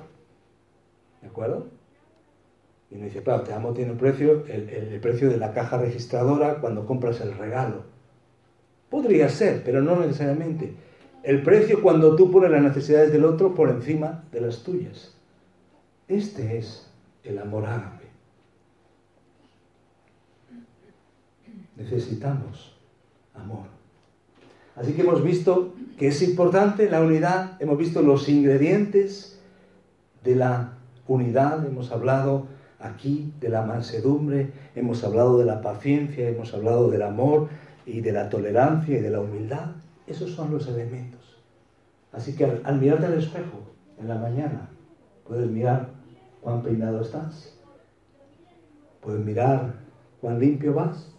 ¿De 1.20 1.26
acuerdo? 1.26 1.66
Y 2.90 2.94
uno 2.94 3.04
dice, 3.04 3.22
claro, 3.22 3.42
te 3.42 3.52
amo 3.52 3.72
tiene 3.72 3.92
un 3.92 3.98
precio, 3.98 4.44
el, 4.46 4.98
precio 5.00 5.28
de 5.28 5.36
la 5.36 5.52
caja 5.52 5.78
registradora 5.78 6.60
cuando 6.60 6.86
compras 6.86 7.20
el 7.20 7.36
regalo. 7.36 7.82
Podría 8.88 9.28
ser, 9.28 9.62
pero 9.64 9.82
no 9.82 9.96
necesariamente. 9.96 10.74
El 11.22 11.42
precio 11.42 11.82
cuando 11.82 12.16
tú 12.16 12.30
pones 12.30 12.50
las 12.50 12.62
necesidades 12.62 13.12
del 13.12 13.24
otro 13.24 13.54
por 13.54 13.68
encima 13.70 14.24
de 14.32 14.40
las 14.40 14.62
tuyas. 14.62 15.14
Este 16.06 16.56
es 16.56 16.90
el 17.24 17.38
amor 17.38 17.66
ágape. 17.66 17.97
Necesitamos 21.78 22.76
amor. 23.34 23.66
Así 24.76 24.92
que 24.92 25.02
hemos 25.02 25.22
visto 25.22 25.74
que 25.96 26.08
es 26.08 26.22
importante 26.22 26.90
la 26.90 27.00
unidad, 27.00 27.56
hemos 27.60 27.78
visto 27.78 28.02
los 28.02 28.28
ingredientes 28.28 29.40
de 30.22 30.36
la 30.36 30.74
unidad, 31.06 31.66
hemos 31.66 31.90
hablado 31.90 32.46
aquí 32.78 33.32
de 33.40 33.48
la 33.48 33.62
mansedumbre, 33.62 34.52
hemos 34.74 35.02
hablado 35.02 35.38
de 35.38 35.44
la 35.44 35.62
paciencia, 35.62 36.28
hemos 36.28 36.52
hablado 36.54 36.90
del 36.90 37.02
amor 37.02 37.48
y 37.86 38.00
de 38.00 38.12
la 38.12 38.28
tolerancia 38.28 38.98
y 38.98 39.00
de 39.00 39.10
la 39.10 39.20
humildad. 39.20 39.70
Esos 40.06 40.32
son 40.32 40.52
los 40.52 40.68
elementos. 40.68 41.38
Así 42.12 42.34
que 42.34 42.44
al, 42.44 42.80
mirarte 42.80 43.06
al 43.06 43.18
espejo 43.18 43.60
en 43.98 44.08
la 44.08 44.16
mañana, 44.16 44.68
puedes 45.26 45.50
mirar 45.50 45.90
cuán 46.40 46.62
peinado 46.62 47.02
estás, 47.02 47.58
puedes 49.00 49.24
mirar 49.24 49.74
cuán 50.20 50.38
limpio 50.38 50.74
vas, 50.74 51.12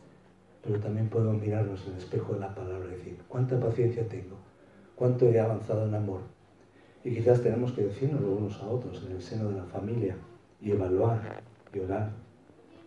pero 0.64 0.80
también 0.80 1.10
podemos 1.10 1.42
mirarnos 1.42 1.86
en 1.86 1.94
el 1.94 2.00
espejo 2.00 2.34
de 2.34 2.40
la 2.40 2.54
palabra 2.54 2.88
y 2.88 2.98
decir, 2.98 3.18
¿cuánta 3.28 3.60
paciencia 3.60 4.08
tengo? 4.08 4.38
¿Cuánto 4.96 5.26
he 5.26 5.40
avanzado 5.40 5.88
en 5.88 5.96
amor? 5.96 6.22
Y 7.04 7.16
quizás 7.16 7.42
tenemos 7.42 7.72
que 7.72 7.84
decirnos 7.84 8.22
unos 8.22 8.62
a 8.62 8.68
otros 8.68 9.04
en 9.06 9.14
el 9.14 9.22
seno 9.22 9.50
de 9.50 9.58
la 9.58 9.66
familia 9.66 10.16
y 10.62 10.72
evaluar 10.72 11.42
y 11.74 11.80
orar 11.80 12.12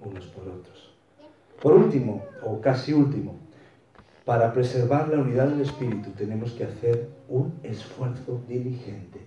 unos 0.01 0.27
por 0.27 0.49
otros. 0.49 0.93
Por 1.63 1.73
último, 1.75 2.25
o 2.43 2.61
casi 2.61 2.93
último, 2.93 3.37
para 4.25 4.53
preservar 4.53 5.09
la 5.09 5.21
unidad 5.21 5.49
del 5.49 5.63
Espíritu 5.63 6.11
tenemos 6.11 6.53
que 6.53 6.65
hacer 6.65 7.09
un 7.29 7.55
esfuerzo 7.63 8.43
diligente, 8.47 9.21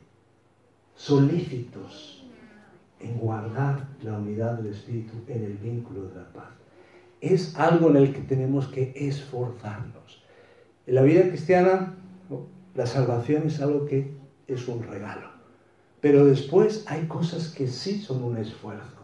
solícitos 0.96 2.26
en 3.00 3.18
guardar 3.18 3.88
la 4.04 4.18
unidad 4.18 4.58
del 4.58 4.68
Espíritu 4.68 5.14
en 5.28 5.44
el 5.44 5.58
vínculo 5.58 6.08
de 6.08 6.16
la 6.16 6.28
paz. 6.32 6.65
Es 7.22 7.56
algo 7.56 7.90
en 7.90 7.98
el 7.98 8.14
que 8.14 8.22
tenemos 8.22 8.68
que 8.68 8.94
esforzarnos. 8.96 10.24
En 10.88 10.96
la 10.96 11.02
vida 11.02 11.28
cristiana, 11.30 11.96
la 12.76 12.86
salvación 12.86 13.44
es 13.48 13.62
algo 13.62 13.86
que 13.86 14.14
es 14.48 14.68
un 14.68 14.84
regalo. 14.84 15.30
Pero 16.02 16.26
después 16.26 16.84
hay 16.88 17.08
cosas 17.08 17.50
que 17.50 17.68
sí 17.68 18.02
son 18.02 18.24
un 18.24 18.38
esfuerzo 18.38 18.96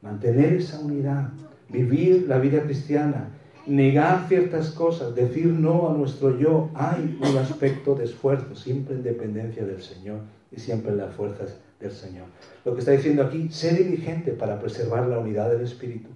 mantener 0.00 0.54
esa 0.54 0.78
unidad, 0.80 1.30
vivir 1.68 2.26
la 2.28 2.38
vida 2.38 2.62
cristiana, 2.62 3.30
negar 3.66 4.26
ciertas 4.28 4.70
cosas, 4.70 5.14
decir 5.14 5.46
no 5.46 5.90
a 5.90 5.94
nuestro 5.94 6.38
yo, 6.38 6.70
hay 6.74 7.18
un 7.20 7.36
aspecto 7.36 7.94
de 7.94 8.04
esfuerzo, 8.04 8.54
siempre 8.54 8.94
en 8.94 9.02
dependencia 9.02 9.64
del 9.64 9.82
Señor 9.82 10.20
y 10.50 10.60
siempre 10.60 10.92
en 10.92 10.98
las 10.98 11.14
fuerzas 11.14 11.58
del 11.80 11.90
Señor. 11.90 12.26
Lo 12.64 12.74
que 12.74 12.80
está 12.80 12.92
diciendo 12.92 13.22
aquí, 13.22 13.48
sé 13.50 13.74
diligente 13.74 14.32
para 14.32 14.58
preservar 14.60 15.06
la 15.06 15.18
unidad 15.18 15.50
del 15.50 15.62
Espíritu. 15.62 16.08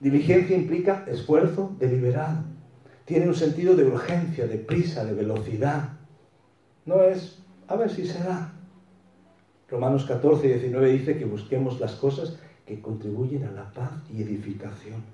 Diligencia 0.00 0.56
implica 0.56 1.04
esfuerzo 1.06 1.76
deliberado. 1.78 2.42
Tiene 3.04 3.28
un 3.28 3.34
sentido 3.34 3.76
de 3.76 3.84
urgencia, 3.84 4.46
de 4.46 4.56
prisa, 4.56 5.04
de 5.04 5.12
velocidad. 5.12 5.90
No 6.86 7.02
es, 7.02 7.42
a 7.68 7.76
ver 7.76 7.90
si 7.90 8.06
se 8.06 8.18
da. 8.18 8.54
Romanos 9.68 10.06
14 10.06 10.46
y 10.46 10.52
19 10.52 10.92
dice 10.92 11.18
que 11.18 11.26
busquemos 11.26 11.78
las 11.80 11.92
cosas 11.96 12.38
que 12.66 12.80
contribuyen 12.80 13.44
a 13.44 13.52
la 13.52 13.70
paz 13.72 13.92
y 14.10 14.22
edificación 14.22 15.04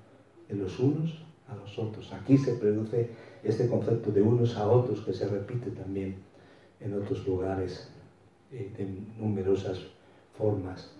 de 0.47 0.55
los 0.55 0.79
unos 0.79 1.21
a 1.49 1.55
los 1.55 1.77
otros. 1.77 2.13
Aquí 2.13 2.37
se 2.37 2.53
produce 2.53 3.09
este 3.43 3.67
concepto 3.67 4.11
de 4.11 4.21
unos 4.21 4.55
a 4.57 4.67
otros 4.67 5.01
que 5.01 5.13
se 5.13 5.27
repite 5.27 5.71
también 5.71 6.15
en 6.79 6.93
otros 6.93 7.27
lugares 7.27 7.91
eh, 8.51 8.71
de 8.77 8.87
numerosas 9.19 9.79
formas. 10.37 10.91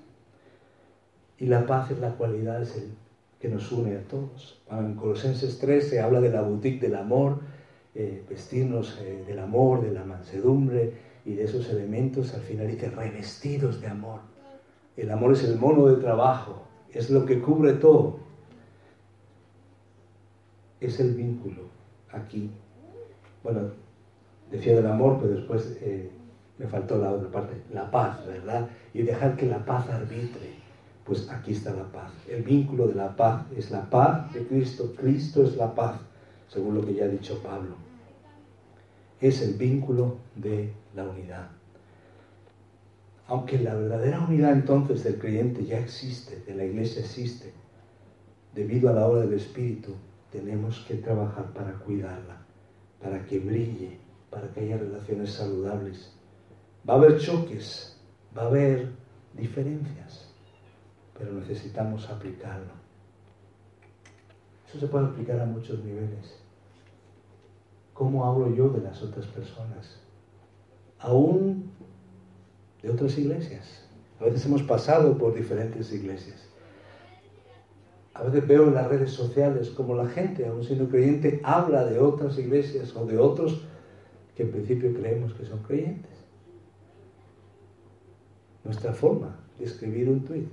Y 1.37 1.45
la 1.45 1.65
paz 1.65 1.91
es 1.91 1.99
la 1.99 2.15
cualidad 2.15 2.61
es 2.61 2.75
el, 2.75 2.89
que 3.39 3.49
nos 3.49 3.71
une 3.71 3.95
a 3.95 4.01
todos. 4.07 4.61
En 4.71 4.95
Colosenses 4.95 5.59
3 5.59 5.87
se 5.87 5.99
habla 5.99 6.21
de 6.21 6.29
la 6.29 6.41
boutique 6.41 6.81
del 6.81 6.95
amor, 6.95 7.39
eh, 7.93 8.23
vestirnos 8.29 8.99
eh, 9.01 9.23
del 9.27 9.39
amor, 9.39 9.81
de 9.81 9.91
la 9.91 10.03
mansedumbre, 10.03 10.93
y 11.25 11.33
de 11.33 11.43
esos 11.43 11.69
elementos 11.69 12.33
al 12.33 12.41
final 12.41 12.67
dice 12.67 12.89
revestidos 12.89 13.81
de 13.81 13.87
amor. 13.87 14.21
El 14.95 15.11
amor 15.11 15.33
es 15.33 15.43
el 15.43 15.57
mono 15.57 15.87
de 15.87 16.01
trabajo, 16.01 16.63
es 16.91 17.09
lo 17.09 17.25
que 17.25 17.41
cubre 17.41 17.73
todo. 17.73 18.19
Es 20.79 20.99
el 20.99 21.13
vínculo 21.15 21.63
aquí. 22.11 22.49
Bueno, 23.43 23.71
decía 24.49 24.75
del 24.75 24.87
amor, 24.87 25.19
pero 25.21 25.35
después 25.35 25.77
eh, 25.81 26.09
me 26.57 26.67
faltó 26.67 26.97
la 26.97 27.11
otra 27.11 27.29
parte, 27.29 27.61
la 27.73 27.91
paz, 27.91 28.25
¿verdad? 28.25 28.69
Y 28.93 29.03
dejar 29.03 29.35
que 29.35 29.45
la 29.45 29.63
paz 29.65 29.89
arbitre. 29.89 30.66
Pues 31.07 31.29
aquí 31.29 31.53
está 31.53 31.73
la 31.73 31.89
paz. 31.89 32.11
El 32.27 32.43
vínculo 32.43 32.87
de 32.87 32.95
la 32.95 33.15
paz 33.15 33.45
es 33.55 33.71
la 33.71 33.89
paz 33.89 34.33
de 34.33 34.45
Cristo. 34.45 34.93
Cristo 34.97 35.43
es 35.43 35.55
la 35.55 35.73
paz, 35.73 35.97
según 36.49 36.75
lo 36.75 36.85
que 36.85 36.95
ya 36.95 37.05
ha 37.05 37.07
dicho 37.07 37.41
Pablo. 37.41 37.75
Es 39.21 39.41
el 39.41 39.53
vínculo 39.53 40.17
de 40.35 40.73
la 40.93 41.05
unidad. 41.05 41.47
aunque 43.27 43.59
la 43.59 43.75
verdadera 43.75 44.21
unidad 44.21 44.53
entonces 44.53 45.03
del 45.03 45.19
creyente 45.19 45.65
ya 45.65 45.79
existe, 45.79 46.41
de 46.45 46.55
la 46.55 46.63
iglesia 46.63 47.01
existe, 47.01 47.51
debido 48.55 48.89
a 48.89 48.93
la 48.93 49.05
obra 49.05 49.21
del 49.21 49.33
Espíritu, 49.33 49.93
tenemos 50.31 50.79
que 50.87 50.95
trabajar 50.95 51.53
para 51.53 51.73
cuidarla, 51.73 52.37
para 53.01 53.25
que 53.25 53.39
brille, 53.39 53.97
para 54.29 54.47
que 54.53 54.61
haya 54.61 54.77
relaciones 54.77 55.33
saludables. 55.33 56.13
Va 56.89 56.93
a 56.93 56.97
haber 56.97 57.19
choques, 57.19 57.97
va 58.35 58.43
a 58.43 58.47
haber 58.47 58.91
diferencias, 59.33 60.26
pero 61.17 61.33
necesitamos 61.33 62.09
aplicarlo. 62.09 62.73
Eso 64.67 64.79
se 64.79 64.87
puede 64.87 65.05
aplicar 65.05 65.39
a 65.39 65.45
muchos 65.45 65.83
niveles. 65.83 66.39
¿Cómo 67.93 68.25
hablo 68.25 68.53
yo 68.53 68.69
de 68.69 68.81
las 68.81 69.01
otras 69.01 69.25
personas? 69.25 69.99
Aún 70.99 71.71
de 72.81 72.89
otras 72.89 73.17
iglesias. 73.17 73.85
A 74.19 74.25
veces 74.25 74.45
hemos 74.45 74.63
pasado 74.63 75.17
por 75.17 75.33
diferentes 75.33 75.91
iglesias. 75.91 76.47
A 78.13 78.23
veces 78.23 78.47
veo 78.47 78.67
en 78.67 78.73
las 78.73 78.87
redes 78.87 79.11
sociales 79.11 79.69
como 79.69 79.95
la 79.95 80.07
gente, 80.07 80.47
aún 80.47 80.63
siendo 80.63 80.89
creyente, 80.89 81.39
habla 81.43 81.85
de 81.85 81.99
otras 81.99 82.37
iglesias 82.39 82.95
o 82.95 83.05
de 83.05 83.17
otros 83.17 83.63
que 84.35 84.43
en 84.43 84.51
principio 84.51 84.93
creemos 84.93 85.33
que 85.33 85.45
son 85.45 85.59
creyentes. 85.59 86.11
Nuestra 88.63 88.93
forma 88.93 89.39
de 89.57 89.65
escribir 89.65 90.09
un 90.09 90.23
tweet, 90.23 90.49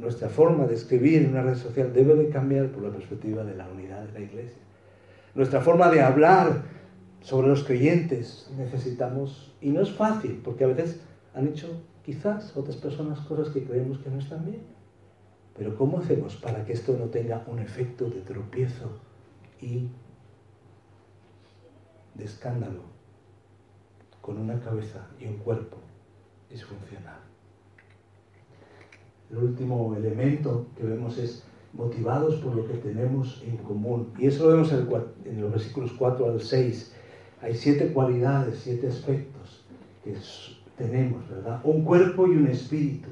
nuestra 0.00 0.30
forma 0.30 0.66
de 0.66 0.74
escribir 0.74 1.22
en 1.22 1.30
una 1.30 1.42
red 1.42 1.56
social 1.56 1.92
debe 1.92 2.14
de 2.14 2.30
cambiar 2.30 2.68
por 2.68 2.82
la 2.82 2.90
perspectiva 2.90 3.44
de 3.44 3.54
la 3.54 3.68
unidad 3.68 4.02
de 4.04 4.12
la 4.12 4.20
iglesia. 4.20 4.62
Nuestra 5.34 5.60
forma 5.60 5.90
de 5.90 6.00
hablar 6.00 6.62
sobre 7.20 7.48
los 7.48 7.64
creyentes 7.64 8.50
necesitamos, 8.56 9.54
y 9.60 9.68
no 9.70 9.82
es 9.82 9.92
fácil, 9.92 10.40
porque 10.42 10.64
a 10.64 10.68
veces 10.68 11.00
han 11.34 11.48
hecho 11.48 11.82
quizás 12.02 12.56
otras 12.56 12.76
personas 12.76 13.20
cosas 13.20 13.50
que 13.50 13.62
creemos 13.62 13.98
que 13.98 14.10
no 14.10 14.18
están 14.18 14.46
bien. 14.46 14.62
Pero 15.56 15.76
¿cómo 15.76 15.98
hacemos 15.98 16.36
para 16.36 16.64
que 16.64 16.72
esto 16.72 16.96
no 16.98 17.06
tenga 17.06 17.44
un 17.46 17.58
efecto 17.58 18.08
de 18.08 18.22
tropiezo 18.22 18.98
y 19.60 19.88
de 22.14 22.24
escándalo 22.24 22.80
con 24.22 24.38
una 24.38 24.58
cabeza 24.60 25.06
y 25.20 25.26
un 25.26 25.36
cuerpo 25.36 25.76
disfuncional? 26.48 27.20
El 29.30 29.38
último 29.38 29.94
elemento 29.96 30.66
que 30.76 30.84
vemos 30.84 31.18
es 31.18 31.44
motivados 31.72 32.36
por 32.36 32.54
lo 32.54 32.66
que 32.66 32.74
tenemos 32.74 33.42
en 33.46 33.56
común. 33.58 34.08
Y 34.18 34.26
eso 34.26 34.44
lo 34.44 34.56
vemos 34.56 34.72
en, 34.72 35.40
los 35.40 35.50
versículos 35.52 35.92
4 35.92 36.30
al 36.30 36.40
6. 36.40 36.92
Hay 37.42 37.54
siete 37.54 37.92
cualidades, 37.92 38.60
siete 38.62 38.88
aspectos 38.88 39.64
que 40.04 40.14
tenemos, 40.76 41.28
¿verdad? 41.28 41.60
Un 41.64 41.84
cuerpo 41.84 42.26
y 42.26 42.30
un 42.30 42.48
espíritu, 42.48 43.08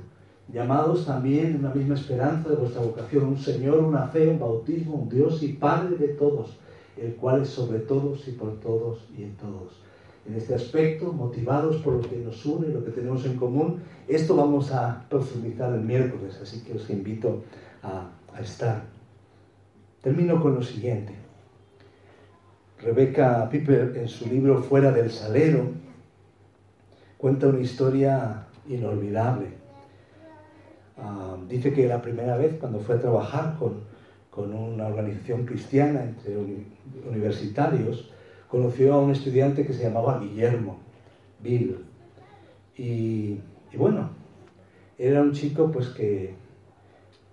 llamados 0.53 1.07
también 1.07 1.47
en 1.47 1.57
una 1.61 1.75
misma 1.75 1.95
esperanza 1.95 2.51
de 2.51 2.57
vuestra 2.57 2.83
vocación, 2.83 3.25
un 3.25 3.39
Señor, 3.39 3.79
una 3.79 4.09
fe, 4.09 4.29
un 4.29 4.39
bautismo, 4.39 4.97
un 4.97 5.09
Dios 5.09 5.43
y 5.43 5.53
Padre 5.53 5.97
de 5.97 6.09
todos, 6.09 6.59
el 6.97 7.15
cual 7.15 7.43
es 7.43 7.49
sobre 7.49 7.79
todos 7.81 8.27
y 8.27 8.33
por 8.33 8.59
todos 8.61 9.09
y 9.17 9.23
en 9.23 9.37
todos. 9.37 9.88
En 10.29 10.35
este 10.35 10.55
aspecto, 10.55 11.11
motivados 11.11 11.77
por 11.79 11.95
lo 11.95 12.01
que 12.03 12.19
nos 12.19 12.45
une, 12.45 12.69
lo 12.69 12.85
que 12.85 12.91
tenemos 12.91 13.25
en 13.25 13.37
común, 13.37 13.81
esto 14.07 14.37
vamos 14.37 14.71
a 14.73 15.07
profundizar 15.09 15.73
el 15.73 15.81
miércoles, 15.81 16.39
así 16.43 16.61
que 16.63 16.75
os 16.75 16.91
invito 16.91 17.45
a, 17.83 18.11
estar. 18.39 18.83
Termino 20.03 20.41
con 20.41 20.55
lo 20.55 20.63
siguiente. 20.63 21.15
Rebecca 22.81 23.49
Piper 23.51 23.97
en 23.97 24.07
su 24.07 24.29
libro 24.29 24.63
Fuera 24.63 24.93
del 24.93 25.11
Salero, 25.11 25.71
cuenta 27.17 27.49
una 27.49 27.61
historia 27.61 28.47
inolvidable. 28.69 29.47
Ah, 30.99 31.37
dice 31.49 31.73
que 31.73 31.89
la 31.89 32.03
primera 32.03 32.37
vez 32.37 32.59
cuando 32.61 32.81
fue 32.81 32.97
a 32.97 33.01
trabajar 33.01 33.57
con, 33.59 33.81
con 34.31 34.55
una 34.55 34.87
organización 34.87 35.47
cristiana 35.47 36.05
entre 36.05 36.37
universitarios, 37.09 38.13
conoció 38.49 38.95
a 38.95 39.01
un 39.01 39.11
estudiante 39.11 39.67
que 39.67 39.73
se 39.73 39.85
llamaba 39.85 40.21
Guillermo, 40.21 40.79
Bill. 41.43 41.85
Y, 42.77 43.39
bueno, 43.77 44.11
era 44.99 45.23
un 45.23 45.33
chico 45.33 45.71
pues 45.71 45.89
que 45.89 46.35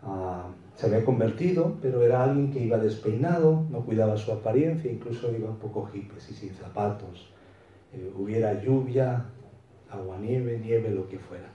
ah, 0.03 0.47
se 0.75 0.87
había 0.87 1.05
convertido, 1.05 1.77
pero 1.81 2.01
era 2.01 2.23
alguien 2.23 2.51
que 2.51 2.59
iba 2.59 2.77
despeinado, 2.77 3.65
no 3.69 3.85
cuidaba 3.85 4.17
su 4.17 4.31
apariencia, 4.31 4.91
incluso 4.91 5.31
iba 5.35 5.49
un 5.49 5.57
poco 5.57 5.89
hippie 5.93 6.17
y 6.29 6.33
sin 6.33 6.53
zapatos. 6.53 7.29
Eh, 7.93 8.11
hubiera 8.17 8.61
lluvia, 8.61 9.25
agua, 9.89 10.17
nieve, 10.19 10.59
nieve, 10.61 10.91
lo 10.91 11.07
que 11.07 11.17
fuera. 11.17 11.49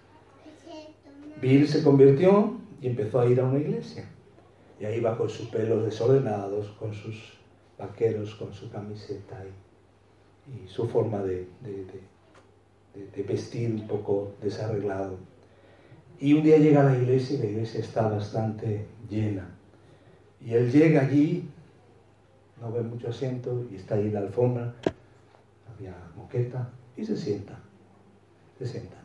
Bill 1.40 1.68
se 1.68 1.82
convirtió 1.82 2.56
y 2.80 2.88
empezó 2.88 3.20
a 3.20 3.26
ir 3.26 3.40
a 3.40 3.44
una 3.44 3.58
iglesia. 3.58 4.08
Y 4.78 4.86
ahí 4.86 5.00
va 5.00 5.16
con 5.18 5.28
sus 5.28 5.48
pelos 5.48 5.84
desordenados, 5.84 6.68
con 6.78 6.94
sus 6.94 7.39
vaqueros, 7.80 8.34
con 8.34 8.52
su 8.52 8.70
camiseta 8.70 9.42
y, 9.44 10.68
su 10.68 10.88
forma 10.88 11.22
de, 11.22 11.46
de, 11.62 13.22
vestir 13.22 13.70
un 13.72 13.86
poco 13.86 14.34
desarreglado. 14.42 15.16
Y 16.18 16.32
un 16.32 16.42
día 16.42 16.58
llega 16.58 16.80
a 16.80 16.92
la 16.92 16.98
iglesia 16.98 17.36
y 17.36 17.38
la 17.38 17.46
iglesia 17.46 17.80
está 17.80 18.08
bastante 18.08 18.86
llena. 19.08 19.48
Y 20.40 20.54
él 20.54 20.70
llega 20.72 21.02
allí, 21.02 21.48
no 22.60 22.72
ve 22.72 22.82
mucho 22.82 23.08
asiento 23.08 23.64
y 23.70 23.76
está 23.76 23.94
ahí 23.94 24.10
la 24.10 24.20
alfombra, 24.20 24.74
había 25.72 25.94
moqueta 26.16 26.68
y 26.96 27.04
se 27.04 27.16
sienta 27.16 27.58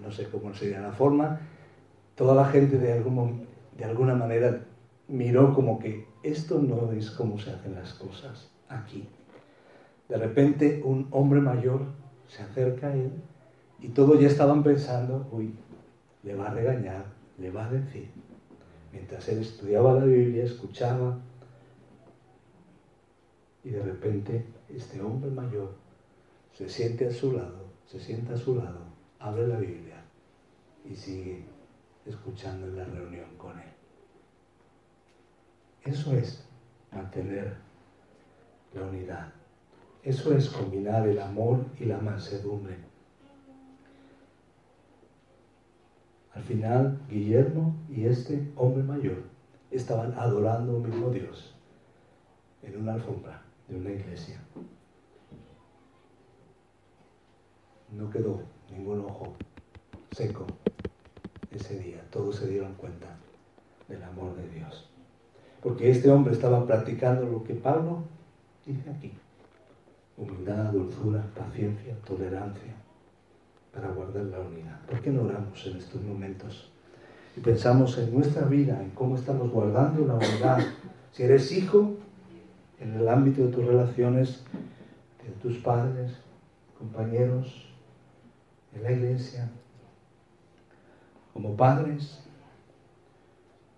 no 0.01 0.11
sé 0.11 0.27
cómo 0.29 0.53
sería 0.53 0.81
la 0.81 0.91
forma. 0.91 1.39
Toda 2.15 2.35
la 2.35 2.45
gente 2.45 2.77
de, 2.77 3.01
de 3.77 3.85
alguna 3.85 4.15
manera 4.15 4.61
miró 5.07 5.53
como 5.53 5.79
que 5.79 6.05
esto 6.23 6.59
no 6.59 6.91
es 6.91 7.11
como 7.11 7.39
se 7.39 7.51
hacen 7.51 7.75
las 7.75 7.93
cosas 7.93 8.49
aquí. 8.69 9.07
De 10.09 10.17
repente 10.17 10.81
un 10.83 11.07
hombre 11.11 11.41
mayor 11.41 11.81
se 12.27 12.43
acerca 12.43 12.87
a 12.87 12.95
él 12.95 13.11
y 13.79 13.89
todos 13.89 14.19
ya 14.19 14.27
estaban 14.27 14.63
pensando, 14.63 15.27
uy, 15.31 15.53
le 16.23 16.35
va 16.35 16.47
a 16.47 16.53
regañar, 16.53 17.05
le 17.37 17.51
va 17.51 17.65
a 17.65 17.71
decir. 17.71 18.09
Mientras 18.91 19.27
él 19.29 19.39
estudiaba 19.39 19.93
la 19.93 20.05
Biblia, 20.05 20.45
escuchaba, 20.45 21.17
y 23.63 23.69
de 23.69 23.81
repente 23.81 24.45
este 24.69 25.01
hombre 25.01 25.31
mayor 25.31 25.73
se 26.53 26.69
siente 26.69 27.07
a 27.07 27.11
su 27.11 27.33
lado, 27.33 27.65
se 27.87 27.99
sienta 27.99 28.35
a 28.35 28.37
su 28.37 28.55
lado 28.55 28.95
abre 29.25 29.47
la 29.47 29.57
Biblia 29.57 30.03
y 30.87 30.95
sigue 30.95 31.43
escuchando 32.05 32.67
en 32.67 32.77
la 32.77 32.85
reunión 32.85 33.35
con 33.37 33.57
Él. 33.57 33.71
Eso 35.83 36.13
es 36.15 36.43
mantener 36.91 37.55
la 38.75 38.83
unidad. 38.83 39.33
Eso 40.03 40.35
es 40.35 40.49
combinar 40.49 41.07
el 41.07 41.19
amor 41.19 41.65
y 41.79 41.85
la 41.85 41.97
mansedumbre. 41.97 42.77
Al 46.33 46.43
final, 46.43 46.99
Guillermo 47.09 47.75
y 47.89 48.05
este 48.05 48.51
hombre 48.55 48.83
mayor 48.83 49.23
estaban 49.71 50.13
adorando 50.13 50.77
a 50.77 50.79
mismo 50.87 51.09
Dios 51.09 51.55
en 52.61 52.81
una 52.81 52.93
alfombra 52.93 53.41
de 53.67 53.77
una 53.77 53.91
iglesia. 53.91 54.39
No 57.91 58.09
quedó 58.09 58.41
ningún 58.69 58.99
ojo 59.05 59.35
seco 60.11 60.45
ese 61.51 61.79
día. 61.79 62.03
Todos 62.11 62.35
se 62.35 62.47
dieron 62.47 62.73
cuenta 62.75 63.07
del 63.87 64.03
amor 64.03 64.35
de 64.35 64.49
Dios. 64.49 64.89
Porque 65.61 65.89
este 65.89 66.11
hombre 66.11 66.33
estaba 66.33 66.65
practicando 66.65 67.25
lo 67.25 67.43
que 67.43 67.55
Pablo 67.55 68.03
dice 68.65 68.89
aquí. 68.89 69.13
Humildad, 70.17 70.71
dulzura, 70.71 71.23
paciencia, 71.35 71.95
tolerancia 72.05 72.73
para 73.73 73.89
guardar 73.89 74.23
la 74.25 74.39
unidad. 74.39 74.79
¿Por 74.87 75.01
qué 75.01 75.11
no 75.11 75.23
oramos 75.23 75.65
en 75.67 75.77
estos 75.77 76.01
momentos? 76.01 76.71
Y 77.35 77.41
pensamos 77.41 77.97
en 77.97 78.13
nuestra 78.13 78.45
vida, 78.45 78.81
en 78.81 78.91
cómo 78.91 79.15
estamos 79.15 79.51
guardando 79.51 80.05
la 80.05 80.15
unidad. 80.15 80.59
Si 81.11 81.23
eres 81.23 81.51
hijo, 81.51 81.95
en 82.79 82.93
el 82.93 83.07
ámbito 83.09 83.45
de 83.45 83.51
tus 83.51 83.65
relaciones, 83.65 84.43
de 85.21 85.31
tus 85.41 85.57
padres, 85.57 86.13
compañeros, 86.77 87.67
en 88.73 88.83
la 88.83 88.91
iglesia, 88.91 89.49
como 91.33 91.55
padres, 91.57 92.21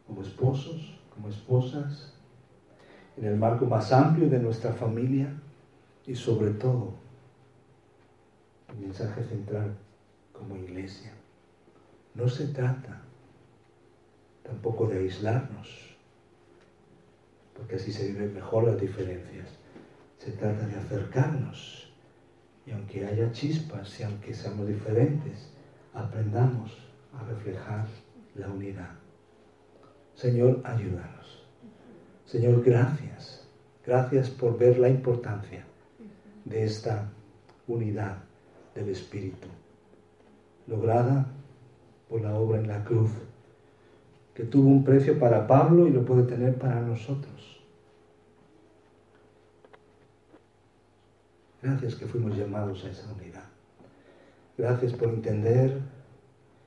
como 0.05 0.21
esposos, 0.21 0.99
como 1.13 1.29
esposas, 1.29 2.16
en 3.17 3.25
el 3.25 3.35
marco 3.35 3.65
más 3.65 3.91
amplio 3.91 4.29
de 4.29 4.39
nuestra 4.39 4.73
familia 4.73 5.33
y 6.05 6.15
sobre 6.15 6.51
todo 6.51 6.93
el 8.69 8.77
mensaje 8.77 9.23
central 9.23 9.75
como 10.31 10.55
iglesia. 10.55 11.13
No 12.13 12.29
se 12.29 12.47
trata 12.47 13.01
tampoco 14.43 14.87
de 14.87 14.99
aislarnos, 14.99 15.95
porque 17.55 17.75
así 17.75 17.91
se 17.91 18.07
viven 18.07 18.33
mejor 18.33 18.65
las 18.65 18.79
diferencias. 18.79 19.47
Se 20.19 20.31
trata 20.31 20.67
de 20.67 20.75
acercarnos 20.75 21.89
y 22.65 22.71
aunque 22.71 23.05
haya 23.05 23.31
chispas 23.31 23.99
y 23.99 24.03
aunque 24.03 24.33
seamos 24.33 24.67
diferentes, 24.67 25.49
aprendamos 25.93 26.77
a 27.13 27.23
reflejar 27.23 27.87
la 28.35 28.47
unidad. 28.49 28.91
Señor, 30.15 30.61
ayúdanos. 30.63 31.36
Señor, 32.27 32.61
gracias. 32.61 33.47
Gracias 33.85 34.29
por 34.29 34.57
ver 34.57 34.77
la 34.77 34.89
importancia 34.89 35.65
de 36.43 36.63
esta 36.65 37.09
unidad 37.67 38.17
del 38.75 38.89
Espíritu, 38.89 39.47
lograda 40.67 41.25
por 42.09 42.21
la 42.21 42.35
obra 42.35 42.59
en 42.59 42.67
la 42.67 42.83
cruz, 42.83 43.11
que 44.33 44.43
tuvo 44.43 44.69
un 44.69 44.83
precio 44.83 45.17
para 45.17 45.47
Pablo 45.47 45.87
y 45.87 45.91
lo 45.91 46.03
puede 46.03 46.23
tener 46.23 46.55
para 46.55 46.81
nosotros. 46.81 47.61
Gracias 51.61 51.95
que 51.95 52.07
fuimos 52.07 52.35
llamados 52.35 52.83
a 52.83 52.89
esa 52.89 53.11
unidad. 53.13 53.45
Gracias 54.57 54.91
por 54.93 55.09
entender 55.09 55.79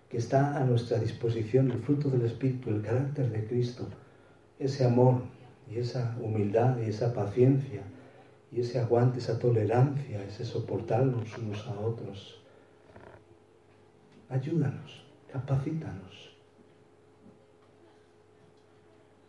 que 0.08 0.16
está 0.16 0.56
a 0.56 0.64
nuestra 0.64 0.98
disposición 0.98 1.70
el 1.70 1.82
fruto 1.82 2.08
del 2.08 2.22
Espíritu, 2.22 2.70
el 2.70 2.80
carácter 2.80 3.30
de 3.30 3.46
Cristo, 3.46 3.86
ese 4.58 4.86
amor 4.86 5.22
y 5.70 5.78
esa 5.78 6.16
humildad 6.20 6.78
y 6.78 6.88
esa 6.90 7.14
paciencia 7.14 7.82
y 8.52 8.60
ese 8.60 8.80
aguante, 8.80 9.20
esa 9.20 9.38
tolerancia, 9.38 10.22
ese 10.24 10.44
soportarnos 10.44 11.38
unos 11.38 11.66
a 11.68 11.78
otros. 11.78 12.42
Ayúdanos, 14.28 15.04
capacítanos 15.32 16.36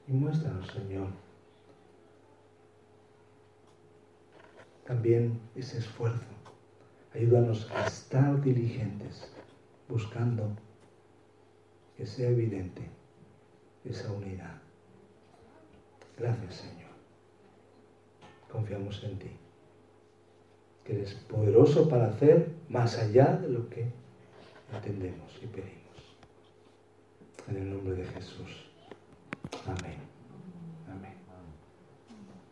y 0.07 0.13
muéstranos, 0.13 0.67
Señor, 0.67 1.07
también 4.85 5.39
ese 5.55 5.77
esfuerzo. 5.77 6.25
Ayúdanos 7.13 7.69
a 7.71 7.85
estar 7.85 8.41
diligentes, 8.41 9.31
buscando 9.87 10.49
que 11.97 12.05
sea 12.05 12.29
evidente 12.29 12.89
esa 13.83 14.11
unidad. 14.11 14.60
Gracias, 16.21 16.55
Señor. 16.57 16.91
Confiamos 18.51 19.03
en 19.03 19.17
ti, 19.17 19.31
que 20.83 20.93
eres 20.93 21.15
poderoso 21.15 21.89
para 21.89 22.09
hacer 22.09 22.51
más 22.69 22.99
allá 22.99 23.37
de 23.37 23.49
lo 23.49 23.67
que 23.69 23.87
entendemos 24.71 25.31
y 25.41 25.47
pedimos. 25.47 25.81
En 27.47 27.57
el 27.57 27.69
nombre 27.71 27.95
de 27.95 28.05
Jesús. 28.05 28.69
Amén. 29.65 30.10